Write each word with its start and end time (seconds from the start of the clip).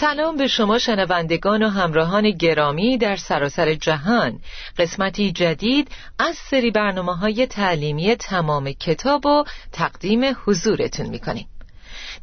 سلام 0.00 0.36
به 0.36 0.46
شما 0.46 0.78
شنوندگان 0.78 1.62
و 1.62 1.68
همراهان 1.68 2.30
گرامی 2.30 2.98
در 2.98 3.16
سراسر 3.16 3.74
جهان. 3.74 4.40
قسمتی 4.78 5.32
جدید 5.32 5.88
از 6.18 6.36
سری 6.36 6.70
برنامه 6.70 7.16
های 7.16 7.46
تعلیمی 7.46 8.16
تمام 8.16 8.72
کتاب 8.72 9.26
و 9.26 9.44
تقدیم 9.72 10.36
حضورتون 10.44 11.06
می‌کنیم. 11.06 11.48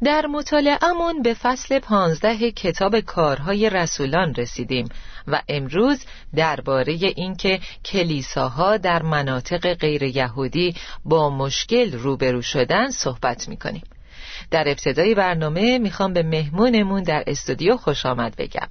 در 0.03 0.25
مطالعهمون 0.25 1.21
به 1.21 1.33
فصل 1.33 1.79
پانزده 1.79 2.51
کتاب 2.51 2.99
کارهای 2.99 3.69
رسولان 3.69 4.35
رسیدیم 4.35 4.89
و 5.27 5.41
امروز 5.49 6.05
درباره 6.35 6.93
اینکه 6.93 7.59
کلیساها 7.85 8.77
در 8.77 9.01
مناطق 9.01 9.73
غیر 9.73 10.03
یهودی 10.03 10.75
با 11.05 11.29
مشکل 11.29 11.91
روبرو 11.91 12.41
شدن 12.41 12.89
صحبت 12.89 13.49
می‌کنیم. 13.49 13.83
در 14.51 14.63
ابتدای 14.67 15.15
برنامه 15.15 15.77
می‌خوام 15.77 16.13
به 16.13 16.23
مهمونمون 16.23 17.03
در 17.03 17.23
استودیو 17.27 17.77
خوش 17.77 18.05
آمد 18.05 18.35
بگم. 18.37 18.67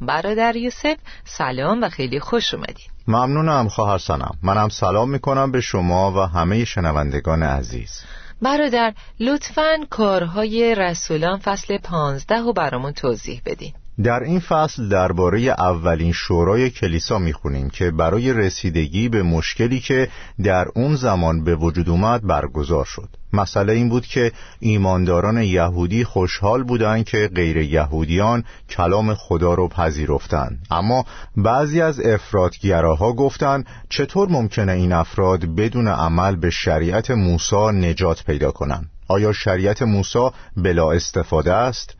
برادر 0.00 0.56
یوسف 0.56 0.96
سلام 1.24 1.82
و 1.82 1.88
خیلی 1.88 2.20
خوش 2.20 2.54
اومدید 2.54 2.90
ممنونم 3.08 3.68
خواهر 3.68 3.98
سنم. 3.98 4.34
منم 4.42 4.68
سلام 4.68 5.10
می‌کنم 5.10 5.52
به 5.52 5.60
شما 5.60 6.12
و 6.12 6.28
همه 6.28 6.64
شنوندگان 6.64 7.42
عزیز. 7.42 8.00
برادر 8.42 8.94
لطفا 9.20 9.76
کارهای 9.90 10.74
رسولان 10.74 11.38
فصل 11.38 11.78
پانزده 11.78 12.36
رو 12.36 12.52
برامون 12.52 12.92
توضیح 12.92 13.42
بدین. 13.46 13.72
در 14.04 14.20
این 14.22 14.40
فصل 14.40 14.88
درباره 14.88 15.40
اولین 15.40 16.12
شورای 16.12 16.70
کلیسا 16.70 17.18
می‌خونیم 17.18 17.70
که 17.70 17.90
برای 17.90 18.32
رسیدگی 18.32 19.08
به 19.08 19.22
مشکلی 19.22 19.80
که 19.80 20.08
در 20.44 20.66
اون 20.74 20.96
زمان 20.96 21.44
به 21.44 21.56
وجود 21.56 21.88
اومد 21.88 22.26
برگزار 22.26 22.84
شد. 22.84 23.08
مسئله 23.36 23.72
این 23.72 23.88
بود 23.88 24.06
که 24.06 24.32
ایمانداران 24.60 25.42
یهودی 25.42 26.04
خوشحال 26.04 26.62
بودند 26.62 27.04
که 27.04 27.30
غیر 27.34 27.56
یهودیان 27.56 28.44
کلام 28.70 29.14
خدا 29.14 29.54
رو 29.54 29.68
پذیرفتند. 29.68 30.58
اما 30.70 31.04
بعضی 31.36 31.80
از 31.80 32.00
افرادگراها 32.00 33.12
گفتند 33.12 33.66
چطور 33.88 34.28
ممکنه 34.28 34.72
این 34.72 34.92
افراد 34.92 35.44
بدون 35.44 35.88
عمل 35.88 36.36
به 36.36 36.50
شریعت 36.50 37.10
موسی 37.10 37.66
نجات 37.72 38.24
پیدا 38.24 38.50
کنند؟ 38.50 38.90
آیا 39.08 39.32
شریعت 39.32 39.82
موسی 39.82 40.28
بلا 40.56 40.92
استفاده 40.92 41.52
است؟ 41.52 41.94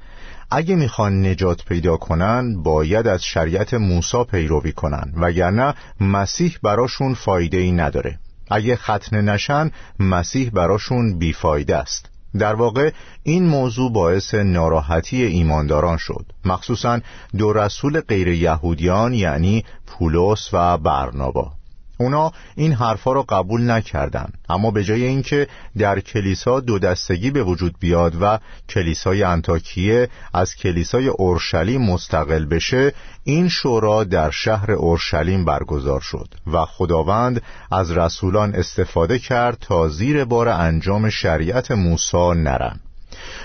اگه 0.51 0.77
می‌خوان 0.77 1.27
نجات 1.27 1.65
پیدا 1.65 1.97
کنن 1.97 2.63
باید 2.63 3.07
از 3.07 3.25
شریعت 3.25 3.75
موسی 3.75 4.25
پیروی 4.25 4.73
کنن 4.73 5.13
وگرنه 5.17 5.75
مسیح 6.01 6.59
براشون 6.63 7.15
فایده 7.15 7.57
ای 7.57 7.73
نداره. 7.73 8.19
اگه 8.51 8.77
ختنه 8.77 9.21
نشن 9.21 9.71
مسیح 9.99 10.51
براشون 10.51 11.19
بیفایده 11.19 11.77
است. 11.77 12.11
در 12.39 12.55
واقع 12.55 12.91
این 13.23 13.47
موضوع 13.47 13.93
باعث 13.93 14.35
ناراحتی 14.35 15.23
ایمانداران 15.23 15.97
شد. 15.97 16.27
مخصوصا 16.45 17.01
دو 17.39 17.53
رسول 17.53 18.01
غیر 18.01 18.29
یهودیان 18.29 19.15
یعنی 19.15 19.65
پولس 19.87 20.49
و 20.53 20.79
برنابا. 20.79 21.56
اونا 21.99 22.33
این 22.57 22.73
حرفا 22.73 23.13
رو 23.13 23.25
قبول 23.29 23.71
نکردن. 23.71 24.33
اما 24.49 24.71
به 24.71 24.85
جای 24.85 25.05
اینکه 25.05 25.49
در 25.79 26.01
کلیسا 26.01 26.61
دو 26.61 26.79
دستگی 26.79 27.31
به 27.31 27.43
وجود 27.43 27.75
بیاد 27.81 28.17
و 28.21 28.39
کلیسای 28.69 29.23
انتاکیه 29.23 30.09
از 30.35 30.55
کلیسای 30.55 31.09
اورشلیم 31.09 31.83
مستقل 31.83 32.45
بشه 32.45 32.93
این 33.25 33.49
شورا 33.49 34.05
در 34.05 34.31
شهر 34.31 34.73
اورشلیم 34.73 35.45
برگزار 35.45 36.01
شد 36.01 36.29
و 36.53 36.65
خداوند 36.65 37.43
از 37.71 37.91
رسولان 37.91 38.55
استفاده 38.55 39.19
کرد 39.19 39.59
تا 39.61 39.89
زیر 39.89 40.25
بار 40.25 40.49
انجام 40.49 41.11
شریعت 41.11 41.71
موسی 41.71 42.33
نرن 42.37 42.81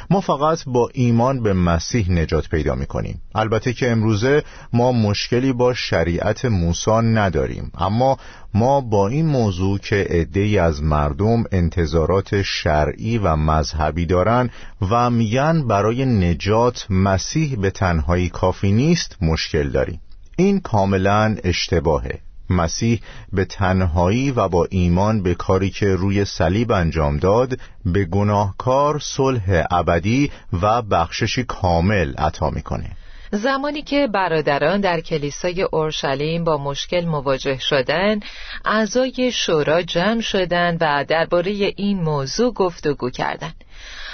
ما 0.10 0.22
فقط 0.22 0.64
با 0.66 0.90
ایمان 0.94 1.44
به 1.44 1.54
مسیح 1.54 2.12
نجات 2.12 2.50
پیدا 2.50 2.76
می 2.76 2.86
کنیم 2.86 3.22
البته 3.36 3.74
که 3.74 3.92
امروزه 3.92 4.44
ما 4.74 4.92
مشکلی 4.92 5.54
با 5.54 5.74
شریعت 5.74 6.46
موسی 6.46 6.92
نداریم. 6.92 7.72
اما 7.78 8.18
ما 8.54 8.82
با 8.82 9.08
این 9.08 9.26
موضوع 9.26 9.80
که 9.80 10.08
عدهای 10.10 10.58
از 10.58 10.84
مردم 10.84 11.44
انتظارات 11.52 12.42
شرعی 12.42 13.18
و 13.18 13.36
مذهبی 13.36 14.06
دارن 14.06 14.50
و 14.92 15.10
میگن 15.10 15.68
برای 15.68 16.06
نجات 16.06 16.88
مسیح 16.90 17.56
به 17.56 17.72
تنهایی 17.72 18.30
کافی 18.30 18.72
نیست 18.72 19.18
مشکل 19.22 19.70
داریم. 19.70 20.02
این 20.38 20.60
کاملا 20.60 21.36
اشتباهه. 21.44 22.20
مسیح 22.52 23.02
به 23.34 23.46
تنهایی 23.46 24.32
و 24.32 24.48
با 24.48 24.68
ایمان 24.70 25.24
به 25.24 25.34
کاری 25.34 25.70
که 25.70 25.96
روی 25.96 26.26
صلیب 26.26 26.72
انجام 26.72 27.18
داد 27.18 27.60
به 27.86 28.06
گناهکار 28.06 29.00
صلح 29.00 29.66
ابدی 29.72 30.32
و 30.62 30.82
بخششی 30.82 31.44
کامل 31.44 32.14
عطا 32.16 32.50
می‌کنه. 32.50 32.92
زمانی 33.34 33.82
که 33.82 34.08
برادران 34.08 34.82
در 34.82 35.00
کلیسای 35.02 35.62
اورشلیم 35.62 36.44
با 36.44 36.58
مشکل 36.58 37.06
مواجه 37.06 37.60
شدند 37.60 38.26
اعضای 38.66 39.32
شورا 39.34 39.82
جمع 39.82 40.22
شدند 40.22 40.78
و 40.82 41.06
درباره 41.08 41.52
این 41.52 42.02
موضوع 42.02 42.54
گفتگو 42.54 43.10
کردند. 43.10 43.64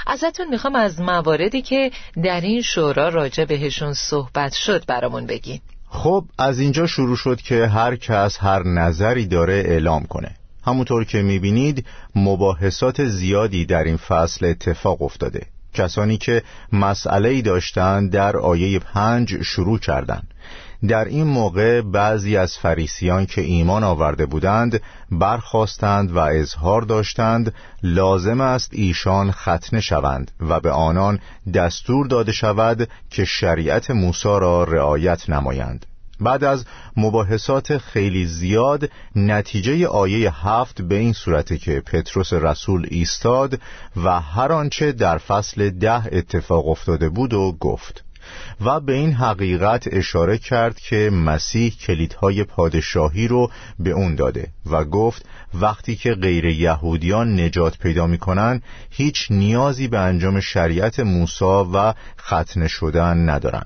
ازتون 0.07 0.47
می‌خوام 0.49 0.75
از 0.75 1.01
مواردی 1.01 1.61
که 1.61 1.91
در 2.23 2.41
این 2.41 2.61
شورا 2.61 3.09
راجع 3.09 3.45
بهشون 3.45 3.93
صحبت 3.93 4.53
شد 4.53 4.85
برامون 4.85 5.25
بگین. 5.25 5.59
خب 5.97 6.25
از 6.37 6.59
اینجا 6.59 6.87
شروع 6.87 7.15
شد 7.15 7.41
که 7.41 7.67
هر 7.67 7.95
کس 7.95 8.37
هر 8.39 8.63
نظری 8.63 9.25
داره 9.25 9.53
اعلام 9.53 10.03
کنه. 10.03 10.35
همونطور 10.65 11.03
که 11.03 11.21
می‌بینید 11.21 11.85
مباحثات 12.15 13.05
زیادی 13.05 13.65
در 13.65 13.83
این 13.83 13.97
فصل 13.97 14.45
اتفاق 14.45 15.01
افتاده. 15.01 15.41
کسانی 15.73 16.17
که 16.17 16.43
مسئله 16.73 17.29
ای 17.29 17.41
داشتند 17.41 18.11
در 18.11 18.37
آیه 18.37 18.79
پنج 18.79 19.41
شروع 19.41 19.79
کردند 19.79 20.33
در 20.87 21.05
این 21.05 21.27
موقع 21.27 21.81
بعضی 21.81 22.37
از 22.37 22.57
فریسیان 22.57 23.25
که 23.25 23.41
ایمان 23.41 23.83
آورده 23.83 24.25
بودند 24.25 24.81
برخواستند 25.11 26.11
و 26.11 26.17
اظهار 26.17 26.81
داشتند 26.81 27.53
لازم 27.83 28.41
است 28.41 28.69
ایشان 28.73 29.31
ختنه 29.31 29.81
شوند 29.81 30.31
و 30.39 30.59
به 30.59 30.71
آنان 30.71 31.19
دستور 31.53 32.07
داده 32.07 32.31
شود 32.31 32.89
که 33.09 33.25
شریعت 33.25 33.91
موسی 33.91 34.27
را 34.27 34.63
رعایت 34.63 35.29
نمایند. 35.29 35.85
بعد 36.19 36.43
از 36.43 36.65
مباحثات 36.97 37.77
خیلی 37.77 38.25
زیاد 38.25 38.89
نتیجه 39.15 39.87
آیه 39.87 40.47
هفت 40.47 40.81
به 40.81 40.95
این 40.95 41.13
صورته 41.13 41.57
که 41.57 41.79
پتروس 41.79 42.33
رسول 42.33 42.87
ایستاد 42.91 43.59
و 44.03 44.19
هر 44.21 44.51
آنچه 44.51 44.91
در 44.91 45.17
فصل 45.17 45.69
ده 45.69 46.15
اتفاق 46.15 46.67
افتاده 46.67 47.09
بود 47.09 47.33
و 47.33 47.57
گفت. 47.59 48.06
و 48.61 48.79
به 48.79 48.93
این 48.93 49.13
حقیقت 49.13 49.87
اشاره 49.91 50.37
کرد 50.37 50.79
که 50.79 51.09
مسیح 51.13 51.75
کلیدهای 51.81 52.43
پادشاهی 52.43 53.27
رو 53.27 53.51
به 53.79 53.89
اون 53.89 54.15
داده 54.15 54.47
و 54.65 54.83
گفت 54.83 55.25
وقتی 55.53 55.95
که 55.95 56.13
غیر 56.13 56.45
یهودیان 56.45 57.39
نجات 57.39 57.77
پیدا 57.77 58.07
می‌کنن 58.07 58.61
هیچ 58.89 59.27
نیازی 59.31 59.87
به 59.87 59.99
انجام 59.99 60.39
شریعت 60.39 60.99
موسی 60.99 61.45
و 61.73 61.93
ختنه 62.19 62.67
شدن 62.67 63.29
ندارن. 63.29 63.63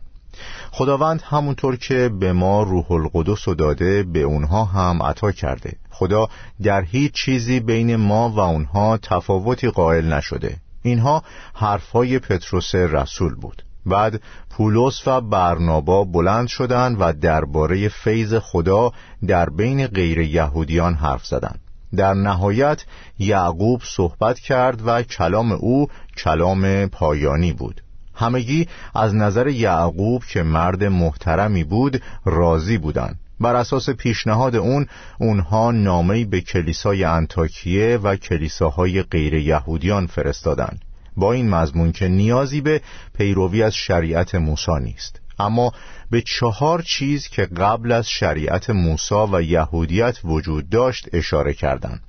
خداوند 0.72 1.22
همونطور 1.26 1.76
که 1.76 2.10
به 2.20 2.34
ما 2.34 2.64
روح 2.64 2.92
القدس 2.92 3.48
رو 3.48 3.56
داده 3.56 4.04
به 4.04 4.22
اونها 4.22 4.66
هم 4.66 5.04
عطا 5.04 5.32
کرده. 5.32 5.74
خدا 5.90 6.30
در 6.64 6.82
هیچ 6.82 7.14
چیزی 7.14 7.60
بین 7.60 7.96
ما 7.96 8.30
و 8.30 8.40
اونها 8.40 8.98
تفاوتی 8.98 9.70
قائل 9.70 10.14
نشده. 10.14 10.58
اینها 10.82 11.24
حرفهای 11.54 12.20
پتروس 12.20 12.76
رسول 12.76 13.36
بود. 13.36 13.64
بعد 13.86 14.22
پولس 14.50 15.08
و 15.08 15.22
برنابا 15.22 16.04
بلند 16.04 16.48
شدند 16.48 16.98
و 17.00 17.14
درباره 17.14 17.90
فیض 17.90 18.36
خدا 18.36 18.92
در 19.28 19.50
بین 19.50 19.88
غیر 19.88 20.20
یهودیان 20.20 20.94
حرف 20.94 21.26
زدند. 21.26 21.60
در 21.96 22.14
نهایت 22.14 22.86
یعقوب 23.20 23.82
صحبت 23.84 24.40
کرد 24.40 24.82
و 24.86 25.04
کلام 25.04 25.52
او 25.52 25.88
کلام 26.18 26.86
پایانی 26.86 27.54
بود. 27.54 27.82
همگی 28.16 28.68
از 28.96 29.16
نظر 29.16 29.48
یعقوب 29.48 30.24
که 30.24 30.44
مرد 30.44 30.84
محترمی 30.84 31.64
بود 31.64 32.02
راضی 32.26 32.78
بودند. 32.78 33.20
بر 33.40 33.56
اساس 33.56 33.90
پیشنهاد 33.90 34.56
اون 34.56 34.88
اونها 35.20 35.72
نامه‌ای 35.72 36.26
به 36.26 36.42
کلیسای 36.42 37.04
انتاکیه 37.04 37.98
و 37.98 38.16
کلیساهای 38.16 39.04
غیر 39.04 39.34
یهودیان 39.34 40.08
فرستادند. 40.08 40.82
با 41.18 41.34
این 41.34 41.50
مضمون 41.50 41.92
که 41.92 42.08
نیازی 42.08 42.62
به 42.62 42.82
پیروی 43.18 43.64
از 43.64 43.76
شریعت 43.76 44.36
موسی 44.36 44.80
نیست. 44.82 45.22
اما 45.40 45.74
به 46.12 46.22
چهار 46.22 46.82
چیز 46.82 47.28
که 47.28 47.46
قبل 47.46 47.92
از 47.92 48.10
شریعت 48.10 48.70
موسی 48.70 49.26
و 49.34 49.42
یهودیت 49.42 50.18
وجود 50.24 50.70
داشت 50.70 51.10
اشاره 51.14 51.54
کردند 51.54 52.02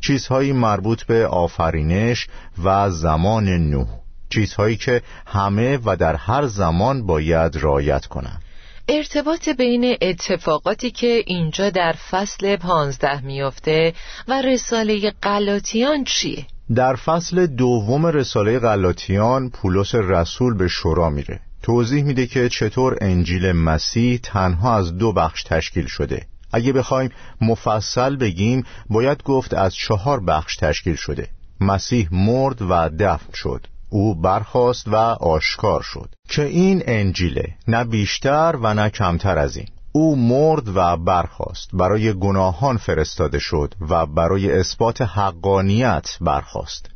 چیزهایی 0.00 0.52
مربوط 0.52 1.02
به 1.02 1.26
آفرینش 1.26 2.26
و 2.64 2.90
زمان 2.90 3.48
نوح. 3.48 3.88
چیزهایی 4.28 4.76
که 4.76 5.02
همه 5.26 5.78
و 5.84 5.96
در 5.96 6.16
هر 6.16 6.46
زمان 6.46 7.06
باید 7.06 7.56
رایت 7.56 8.06
کنند. 8.06 8.42
ارتباط 8.88 9.48
بین 9.48 9.96
اتفاقاتی 10.00 10.90
که 10.90 11.22
اینجا 11.26 11.70
در 11.70 11.92
فصل 12.10 12.56
پانزده 12.56 13.24
میافته 13.24 13.94
و 14.28 14.42
رساله 14.42 15.12
قلاتیان 15.22 16.04
چیه؟ 16.04 16.46
در 16.74 16.96
فصل 16.96 17.46
دوم 17.46 18.06
رساله 18.06 18.58
غلاطیان 18.58 19.50
پولس 19.50 19.94
رسول 19.94 20.54
به 20.54 20.68
شورا 20.68 21.10
میره. 21.10 21.40
توضیح 21.62 22.04
میده 22.04 22.26
که 22.26 22.48
چطور 22.48 22.98
انجیل 23.00 23.52
مسیح 23.52 24.20
تنها 24.22 24.76
از 24.76 24.98
دو 24.98 25.12
بخش 25.12 25.42
تشکیل 25.42 25.86
شده. 25.86 26.26
اگه 26.52 26.72
بخوایم 26.72 27.10
مفصل 27.40 28.16
بگیم 28.16 28.64
باید 28.90 29.22
گفت 29.22 29.54
از 29.54 29.74
چهار 29.74 30.20
بخش 30.20 30.56
تشکیل 30.56 30.94
شده. 30.94 31.28
مسیح 31.60 32.08
مرد 32.12 32.62
و 32.62 32.90
دفن 32.98 33.32
شد. 33.34 33.66
او 33.88 34.14
برخاست 34.14 34.88
و 34.88 34.96
آشکار 35.20 35.82
شد. 35.82 36.14
که 36.28 36.42
این 36.42 36.82
انجیله 36.86 37.54
نه 37.68 37.84
بیشتر 37.84 38.56
و 38.62 38.74
نه 38.74 38.90
کمتر 38.90 39.38
از 39.38 39.56
این. 39.56 39.68
او 39.92 40.16
مرد 40.16 40.76
و 40.76 40.96
برخاست 40.96 41.70
برای 41.72 42.12
گناهان 42.12 42.76
فرستاده 42.76 43.38
شد 43.38 43.74
و 43.88 44.06
برای 44.06 44.52
اثبات 44.52 45.02
حقانیت 45.02 46.16
برخاست. 46.20 46.90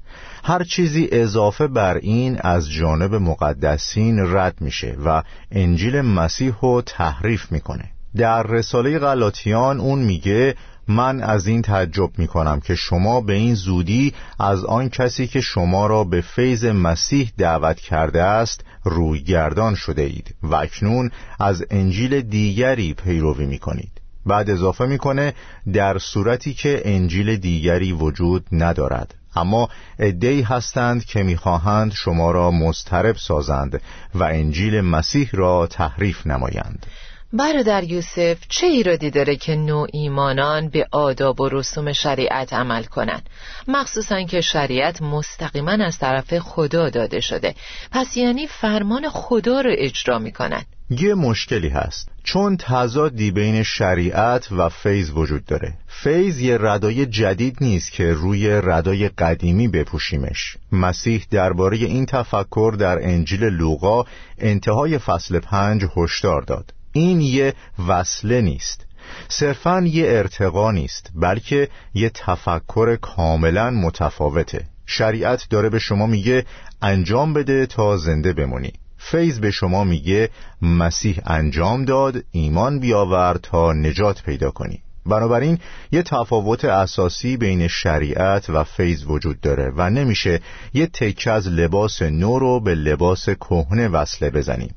هر 0.44 0.64
چیزی 0.64 1.08
اضافه 1.12 1.66
بر 1.66 1.94
این 1.96 2.38
از 2.40 2.70
جانب 2.70 3.14
مقدسین 3.14 4.18
رد 4.18 4.60
میشه 4.60 4.96
و 5.04 5.22
انجیل 5.50 6.00
مسیح 6.00 6.54
رو 6.62 6.82
تحریف 6.82 7.52
می‌کنه. 7.52 7.95
در 8.16 8.42
رساله 8.42 8.98
غلاطیان 8.98 9.80
اون 9.80 9.98
میگه 9.98 10.54
من 10.88 11.22
از 11.22 11.46
این 11.46 11.62
تعجب 11.62 12.10
می 12.18 12.26
کنم 12.26 12.60
که 12.60 12.74
شما 12.74 13.20
به 13.20 13.32
این 13.32 13.54
زودی 13.54 14.14
از 14.40 14.64
آن 14.64 14.88
کسی 14.88 15.26
که 15.26 15.40
شما 15.40 15.86
را 15.86 16.04
به 16.04 16.20
فیض 16.20 16.64
مسیح 16.64 17.32
دعوت 17.38 17.80
کرده 17.80 18.22
است 18.22 18.64
روی 18.84 19.22
گردان 19.22 19.74
شده 19.74 20.02
اید 20.02 20.34
و 20.42 20.54
اکنون 20.54 21.10
از 21.40 21.64
انجیل 21.70 22.20
دیگری 22.20 22.94
پیروی 22.94 23.46
می 23.46 23.58
کنید 23.58 24.00
بعد 24.26 24.50
اضافه 24.50 24.86
می‌کنه 24.86 25.34
در 25.72 25.98
صورتی 25.98 26.54
که 26.54 26.82
انجیل 26.84 27.36
دیگری 27.36 27.92
وجود 27.92 28.46
ندارد. 28.52 29.14
اما 29.36 29.68
ادهی 29.98 30.42
هستند 30.42 31.04
که 31.04 31.22
می‌خواهند 31.22 31.92
شما 31.92 32.30
را 32.30 32.50
مضطرب 32.50 33.16
سازند 33.16 33.80
و 34.14 34.22
انجیل 34.22 34.80
مسیح 34.80 35.30
را 35.32 35.66
تحریف 35.66 36.26
نمایند. 36.26 36.86
برادر 37.32 37.84
یوسف 37.84 38.36
چه 38.48 38.66
ایرادی 38.66 39.10
داره 39.10 39.36
که 39.36 39.56
نو 39.56 39.86
ایمانان 39.92 40.68
به 40.68 40.86
آداب 40.90 41.40
و 41.40 41.48
رسوم 41.48 41.92
شریعت 41.92 42.52
عمل 42.52 42.84
کنند؟ 42.84 43.30
مخصوصا 43.68 44.22
که 44.22 44.40
شریعت 44.40 45.02
مستقیما 45.02 45.70
از 45.70 45.98
طرف 45.98 46.38
خدا 46.38 46.90
داده 46.90 47.20
شده. 47.20 47.54
پس 47.92 48.16
یعنی 48.16 48.46
فرمان 48.46 49.08
خدا 49.08 49.60
رو 49.60 49.70
اجرا 49.78 50.18
می‌کنن 50.18 50.62
یه 50.90 51.14
مشکلی 51.14 51.68
هست. 51.68 52.08
چون 52.24 52.56
تضادی 52.56 53.30
بین 53.30 53.62
شریعت 53.62 54.52
و 54.52 54.68
فیض 54.68 55.10
وجود 55.10 55.44
داره. 55.44 55.74
فیض 55.86 56.40
یه 56.40 56.58
ردای 56.60 57.06
جدید 57.06 57.56
نیست 57.60 57.92
که 57.92 58.12
روی 58.12 58.50
ردای 58.50 59.08
قدیمی 59.08 59.68
بپوشیمش. 59.68 60.56
مسیح 60.72 61.26
درباره 61.30 61.76
این 61.76 62.06
تفکر 62.06 62.76
در 62.78 62.98
انجیل 63.02 63.44
لوقا 63.44 64.04
انتهای 64.38 64.98
فصل 64.98 65.38
پنج 65.38 65.84
هشدار 65.96 66.42
داد. 66.42 66.75
این 66.96 67.20
یه 67.20 67.54
وصله 67.88 68.40
نیست. 68.40 68.86
صرفا 69.28 69.80
یه 69.80 70.04
ارتقا 70.08 70.70
نیست 70.70 71.10
بلکه 71.14 71.68
یه 71.94 72.10
تفکر 72.10 72.96
کاملا 72.96 73.70
متفاوته. 73.70 74.64
شریعت 74.86 75.46
داره 75.50 75.68
به 75.68 75.78
شما 75.78 76.06
میگه 76.06 76.44
انجام 76.82 77.32
بده 77.32 77.66
تا 77.66 77.96
زنده 77.96 78.32
بمونی. 78.32 78.72
فیض 78.98 79.38
به 79.38 79.50
شما 79.50 79.84
میگه 79.84 80.30
مسیح 80.62 81.20
انجام 81.26 81.84
داد 81.84 82.24
ایمان 82.30 82.80
بیاور 82.80 83.38
تا 83.42 83.72
نجات 83.72 84.22
پیدا 84.22 84.50
کنی. 84.50 84.82
بنابراین 85.06 85.58
یه 85.92 86.02
تفاوت 86.02 86.64
اساسی 86.64 87.36
بین 87.36 87.68
شریعت 87.68 88.50
و 88.50 88.64
فیض 88.64 89.04
وجود 89.06 89.40
داره 89.40 89.72
و 89.76 89.90
نمیشه 89.90 90.40
یه 90.74 90.86
تکه 90.86 91.30
از 91.30 91.48
لباس 91.48 92.02
نو 92.02 92.38
رو 92.38 92.60
به 92.60 92.74
لباس 92.74 93.28
کهنه 93.28 93.88
وصله 93.88 94.30
بزنیم 94.30 94.74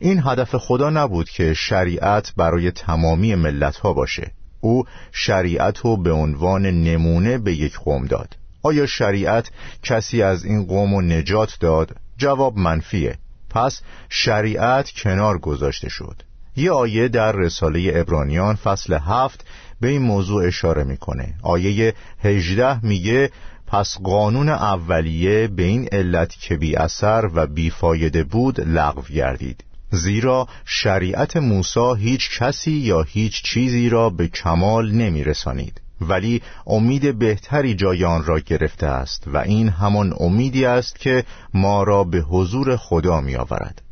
این 0.00 0.22
هدف 0.24 0.56
خدا 0.56 0.90
نبود 0.90 1.28
که 1.30 1.54
شریعت 1.54 2.32
برای 2.36 2.70
تمامی 2.70 3.34
ملت 3.34 3.76
ها 3.76 3.92
باشه. 3.92 4.32
او 4.60 4.84
شریعت 5.12 5.78
رو 5.78 5.96
به 5.96 6.12
عنوان 6.12 6.66
نمونه 6.66 7.38
به 7.38 7.54
یک 7.54 7.78
قوم 7.78 8.06
داد. 8.06 8.36
آیا 8.62 8.86
شریعت 8.86 9.50
کسی 9.82 10.22
از 10.22 10.44
این 10.44 10.66
قوم 10.66 10.94
و 10.94 11.00
نجات 11.00 11.56
داد؟ 11.60 11.96
جواب 12.18 12.58
منفیه. 12.58 13.18
پس 13.50 13.80
شریعت 14.08 14.90
کنار 14.90 15.38
گذاشته 15.38 15.88
شد. 15.88 16.22
یه 16.56 16.72
آیه 16.72 17.08
در 17.08 17.32
رساله 17.32 17.92
ابرانیان 17.94 18.54
فصل 18.54 18.98
هفت 19.06 19.44
به 19.80 19.88
این 19.88 20.02
موضوع 20.02 20.46
اشاره 20.46 20.84
می‌کنه. 20.84 21.34
آیه 21.42 21.94
هجده 22.24 22.86
میگه 22.86 23.30
پس 23.66 23.98
قانون 24.02 24.48
اولیه 24.48 25.48
به 25.48 25.62
این 25.62 25.88
علت 25.92 26.30
که 26.40 26.56
بی 26.56 26.76
اثر 26.76 27.30
و 27.34 27.46
بیفایده 27.46 28.24
بود 28.24 28.60
لغو 28.60 29.02
گردید. 29.02 29.64
زیرا 29.90 30.48
شریعت 30.64 31.36
موسی 31.36 31.94
هیچ 31.98 32.38
کسی 32.38 32.72
یا 32.72 33.02
هیچ 33.02 33.42
چیزی 33.42 33.88
را 33.88 34.10
به 34.10 34.28
کمال 34.28 34.92
نمی 34.92 35.24
رسانید 35.24 35.80
ولی 36.00 36.42
امید 36.66 37.18
بهتری 37.18 37.74
جای 37.74 38.04
آن 38.04 38.24
را 38.24 38.40
گرفته 38.40 38.86
است 38.86 39.28
و 39.28 39.38
این 39.38 39.68
همان 39.68 40.14
امیدی 40.20 40.64
است 40.64 40.98
که 40.98 41.24
ما 41.54 41.82
را 41.82 42.04
به 42.04 42.18
حضور 42.18 42.76
خدا 42.76 43.20
می 43.20 43.36
آورد 43.36 43.82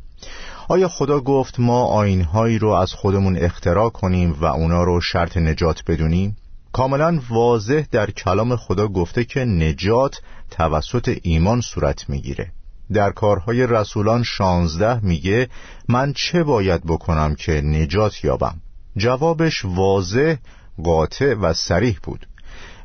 آیا 0.67 0.87
خدا 0.87 1.19
گفت 1.19 1.59
ما 1.59 1.85
آینهایی 1.85 2.59
رو 2.59 2.69
از 2.69 2.93
خودمون 2.93 3.37
اختراع 3.37 3.89
کنیم 3.89 4.37
و 4.41 4.45
اونا 4.45 4.83
رو 4.83 5.01
شرط 5.01 5.37
نجات 5.37 5.83
بدونیم؟ 5.87 6.37
کاملا 6.71 7.21
واضح 7.29 7.85
در 7.91 8.11
کلام 8.11 8.55
خدا 8.55 8.87
گفته 8.87 9.23
که 9.23 9.45
نجات 9.45 10.21
توسط 10.51 11.17
ایمان 11.21 11.61
صورت 11.61 12.09
می‌گیره. 12.09 12.51
در 12.93 13.11
کارهای 13.11 13.67
رسولان 13.67 14.23
شانزده 14.23 15.05
میگه 15.05 15.49
من 15.89 16.13
چه 16.13 16.43
باید 16.43 16.83
بکنم 16.83 17.35
که 17.35 17.61
نجات 17.61 18.23
یابم؟ 18.23 18.55
جوابش 18.97 19.65
واضح 19.65 20.35
قاطع 20.83 21.33
و 21.33 21.53
سریح 21.53 21.99
بود. 22.03 22.27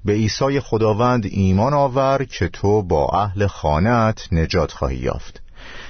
به 0.04 0.12
عیسی 0.12 0.60
خداوند 0.60 1.26
ایمان 1.26 1.74
آور 1.74 2.24
که 2.24 2.48
تو 2.48 2.82
با 2.82 3.08
اهل 3.08 3.46
خانت 3.46 4.28
نجات 4.32 4.72
خواهی 4.72 4.96
یافت. 4.96 5.42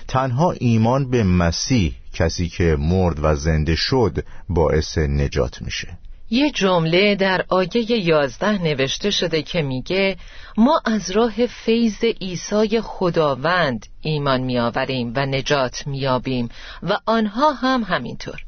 تنها 0.08 0.50
ایمان 0.50 1.10
به 1.10 1.24
مسیح 1.24 1.94
کسی 2.12 2.48
که 2.48 2.76
مرد 2.78 3.18
و 3.22 3.34
زنده 3.34 3.74
شد 3.74 4.24
باعث 4.48 4.98
نجات 4.98 5.62
میشه. 5.62 5.98
یه 6.32 6.50
جمله 6.50 7.14
در 7.14 7.44
آیه 7.48 8.06
یازده 8.06 8.62
نوشته 8.62 9.10
شده 9.10 9.42
که 9.42 9.62
میگه 9.62 10.16
ما 10.56 10.82
از 10.84 11.10
راه 11.10 11.46
فیض 11.46 12.04
عیسی 12.04 12.80
خداوند 12.80 13.86
ایمان 14.00 14.40
میآوریم 14.40 15.12
و 15.16 15.26
نجات 15.26 15.86
میابیم 15.86 16.48
و 16.82 16.98
آنها 17.06 17.52
هم 17.52 17.82
همینطور. 17.82 18.40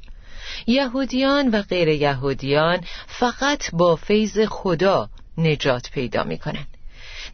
یهودیان 0.67 1.49
و 1.49 1.63
غیر 1.63 1.89
یهودیان 1.89 2.81
فقط 3.07 3.71
با 3.73 3.97
فیض 3.97 4.39
خدا 4.49 5.09
نجات 5.39 5.91
پیدا 5.91 6.25
می‌کنن. 6.25 6.67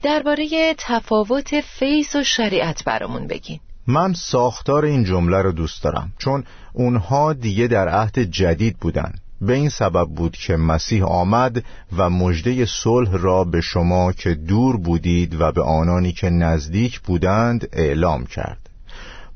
درباره 0.02 0.74
تفاوت 0.78 1.60
فیض 1.60 2.16
و 2.16 2.24
شریعت 2.24 2.84
برامون 2.84 3.26
بگین. 3.26 3.60
من 3.86 4.12
ساختار 4.12 4.84
این 4.84 5.04
جمله 5.04 5.42
رو 5.42 5.52
دوست 5.52 5.82
دارم 5.82 6.12
چون 6.18 6.44
اونها 6.72 7.32
دیگه 7.32 7.66
در 7.66 7.88
عهد 7.88 8.18
جدید 8.18 8.78
بودن. 8.78 9.12
به 9.40 9.54
این 9.54 9.68
سبب 9.68 10.08
بود 10.08 10.36
که 10.36 10.56
مسیح 10.56 11.04
آمد 11.04 11.64
و 11.96 12.10
مژده 12.10 12.66
صلح 12.66 13.10
را 13.12 13.44
به 13.44 13.60
شما 13.60 14.12
که 14.12 14.34
دور 14.34 14.76
بودید 14.76 15.40
و 15.40 15.52
به 15.52 15.62
آنانی 15.62 16.12
که 16.12 16.30
نزدیک 16.30 17.00
بودند 17.00 17.68
اعلام 17.72 18.26
کرد. 18.26 18.70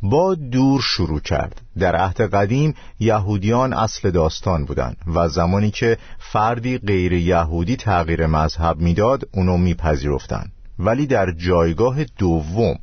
با 0.02 0.34
دور 0.34 0.80
شروع 0.80 1.20
کرد. 1.20 1.60
در 1.78 1.96
عهد 1.96 2.20
قدیم 2.20 2.74
یهودیان 3.00 3.72
اصل 3.72 4.10
داستان 4.10 4.64
بودند 4.64 4.96
و 5.14 5.28
زمانی 5.28 5.70
که 5.70 5.98
فردی 6.18 6.78
غیر 6.78 7.12
یهودی 7.12 7.76
تغییر 7.76 8.26
مذهب 8.26 8.78
می‌داد 8.78 9.28
اونو 9.32 9.56
میپذیرفتند. 9.56 10.52
ولی 10.78 11.06
در 11.06 11.30
جایگاه 11.30 12.04
دوم 12.04 12.78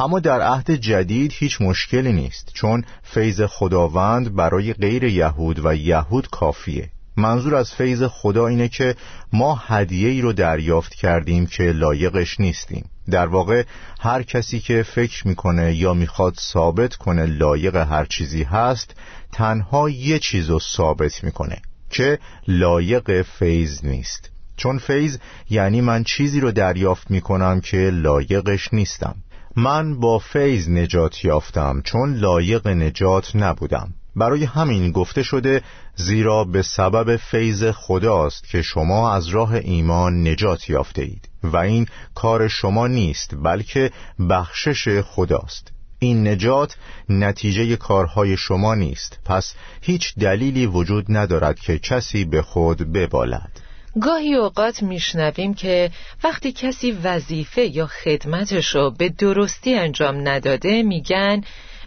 اما 0.00 0.20
در 0.20 0.40
عهد 0.40 0.70
جدید 0.70 1.32
هیچ 1.34 1.60
مشکلی 1.60 2.12
نیست 2.12 2.50
چون 2.54 2.84
فیض 3.02 3.42
خداوند 3.42 4.34
برای 4.34 4.72
غیر 4.72 5.04
یهود 5.04 5.64
و 5.64 5.74
یهود 5.74 6.28
کافیه. 6.30 6.90
منظور 7.16 7.54
از 7.54 7.74
فیض 7.74 8.02
خدا 8.02 8.46
اینه 8.46 8.68
که 8.68 8.94
ما 9.32 9.54
هدیه 9.54 10.08
ای 10.08 10.20
رو 10.20 10.32
دریافت 10.32 10.94
کردیم 10.94 11.46
که 11.46 11.62
لایقش 11.62 12.40
نیستیم. 12.40 12.90
در 13.10 13.26
واقع 13.26 13.64
هر 14.00 14.22
کسی 14.22 14.60
که 14.60 14.82
فکر 14.82 15.28
می‌کنه 15.28 15.74
یا 15.74 15.94
می‌خواد 15.94 16.34
ثابت 16.40 16.94
کنه 16.94 17.26
لایق 17.26 17.76
هر 17.76 18.04
چیزی 18.04 18.42
هست 18.42 18.94
تنها 19.32 19.90
یه 19.90 20.18
چیز 20.18 20.50
رو 20.50 20.60
ثابت 20.60 21.24
می‌کنه 21.24 21.62
که 21.90 22.18
لایق 22.48 23.22
فیض 23.22 23.84
نیست. 23.84 24.30
چون 24.56 24.78
فیض 24.78 25.18
یعنی 25.50 25.80
من 25.80 26.04
چیزی 26.04 26.40
رو 26.40 26.50
دریافت 26.50 27.10
می‌کنم 27.10 27.60
که 27.60 27.76
لایقش 27.76 28.74
نیستم. 28.74 29.14
من 29.56 30.00
با 30.00 30.18
فیض 30.18 30.68
نجات 30.68 31.24
یافتم 31.24 31.82
چون 31.84 32.14
لایق 32.14 32.68
نجات 32.68 33.36
نبودم. 33.36 33.94
برای 34.16 34.44
همین 34.44 34.92
گفته 34.92 35.22
شده 35.22 35.62
زیرا 35.96 36.44
به 36.44 36.62
سبب 36.62 37.16
فیض 37.16 37.64
خداست 37.64 38.48
که 38.48 38.62
شما 38.62 39.12
از 39.12 39.26
راه 39.26 39.54
ایمان 39.54 40.28
نجات 40.28 40.70
یافته 40.70 41.02
اید 41.02 41.28
و 41.42 41.56
این 41.56 41.86
کار 42.14 42.48
شما 42.48 42.86
نیست 42.86 43.34
بلکه 43.42 43.90
بخشش 44.30 45.00
خداست. 45.00 45.72
این 45.98 46.28
نجات 46.28 46.76
نتیجه 47.08 47.76
کارهای 47.76 48.36
شما 48.36 48.74
نیست. 48.74 49.18
پس 49.24 49.54
هیچ 49.80 50.14
دلیلی 50.14 50.66
وجود 50.66 51.06
ندارد 51.08 51.60
که 51.60 51.78
کسی 51.78 52.24
به 52.24 52.42
خود 52.42 52.92
ببالد. 52.92 53.60
گاهی 54.00 54.34
اوقات 54.34 54.82
میشنویم 54.82 55.54
که 55.54 55.90
وقتی 56.24 56.52
کسی 56.52 56.92
وظیفه 56.92 57.66
یا 57.66 57.86
خدمتش 57.86 58.66
رو 58.66 58.90
به 58.90 59.08
درستی 59.08 59.74
انجام 59.74 60.28
نداده 60.28 60.82
میگن 60.82 61.40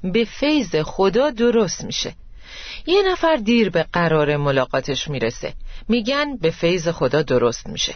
به 0.03 0.25
فیض 0.25 0.75
خدا 0.75 1.29
درست 1.29 1.83
میشه. 1.83 2.13
یه 2.86 3.01
نفر 3.12 3.36
دیر 3.36 3.69
به 3.69 3.86
قرار 3.93 4.38
ملاقاتش 4.38 5.07
می‌رسه. 5.07 5.53
میگن 5.89 6.38
به 6.38 6.50
فیض 6.50 6.88
خدا 6.88 7.22
درست 7.22 7.67
میشه. 7.67 7.95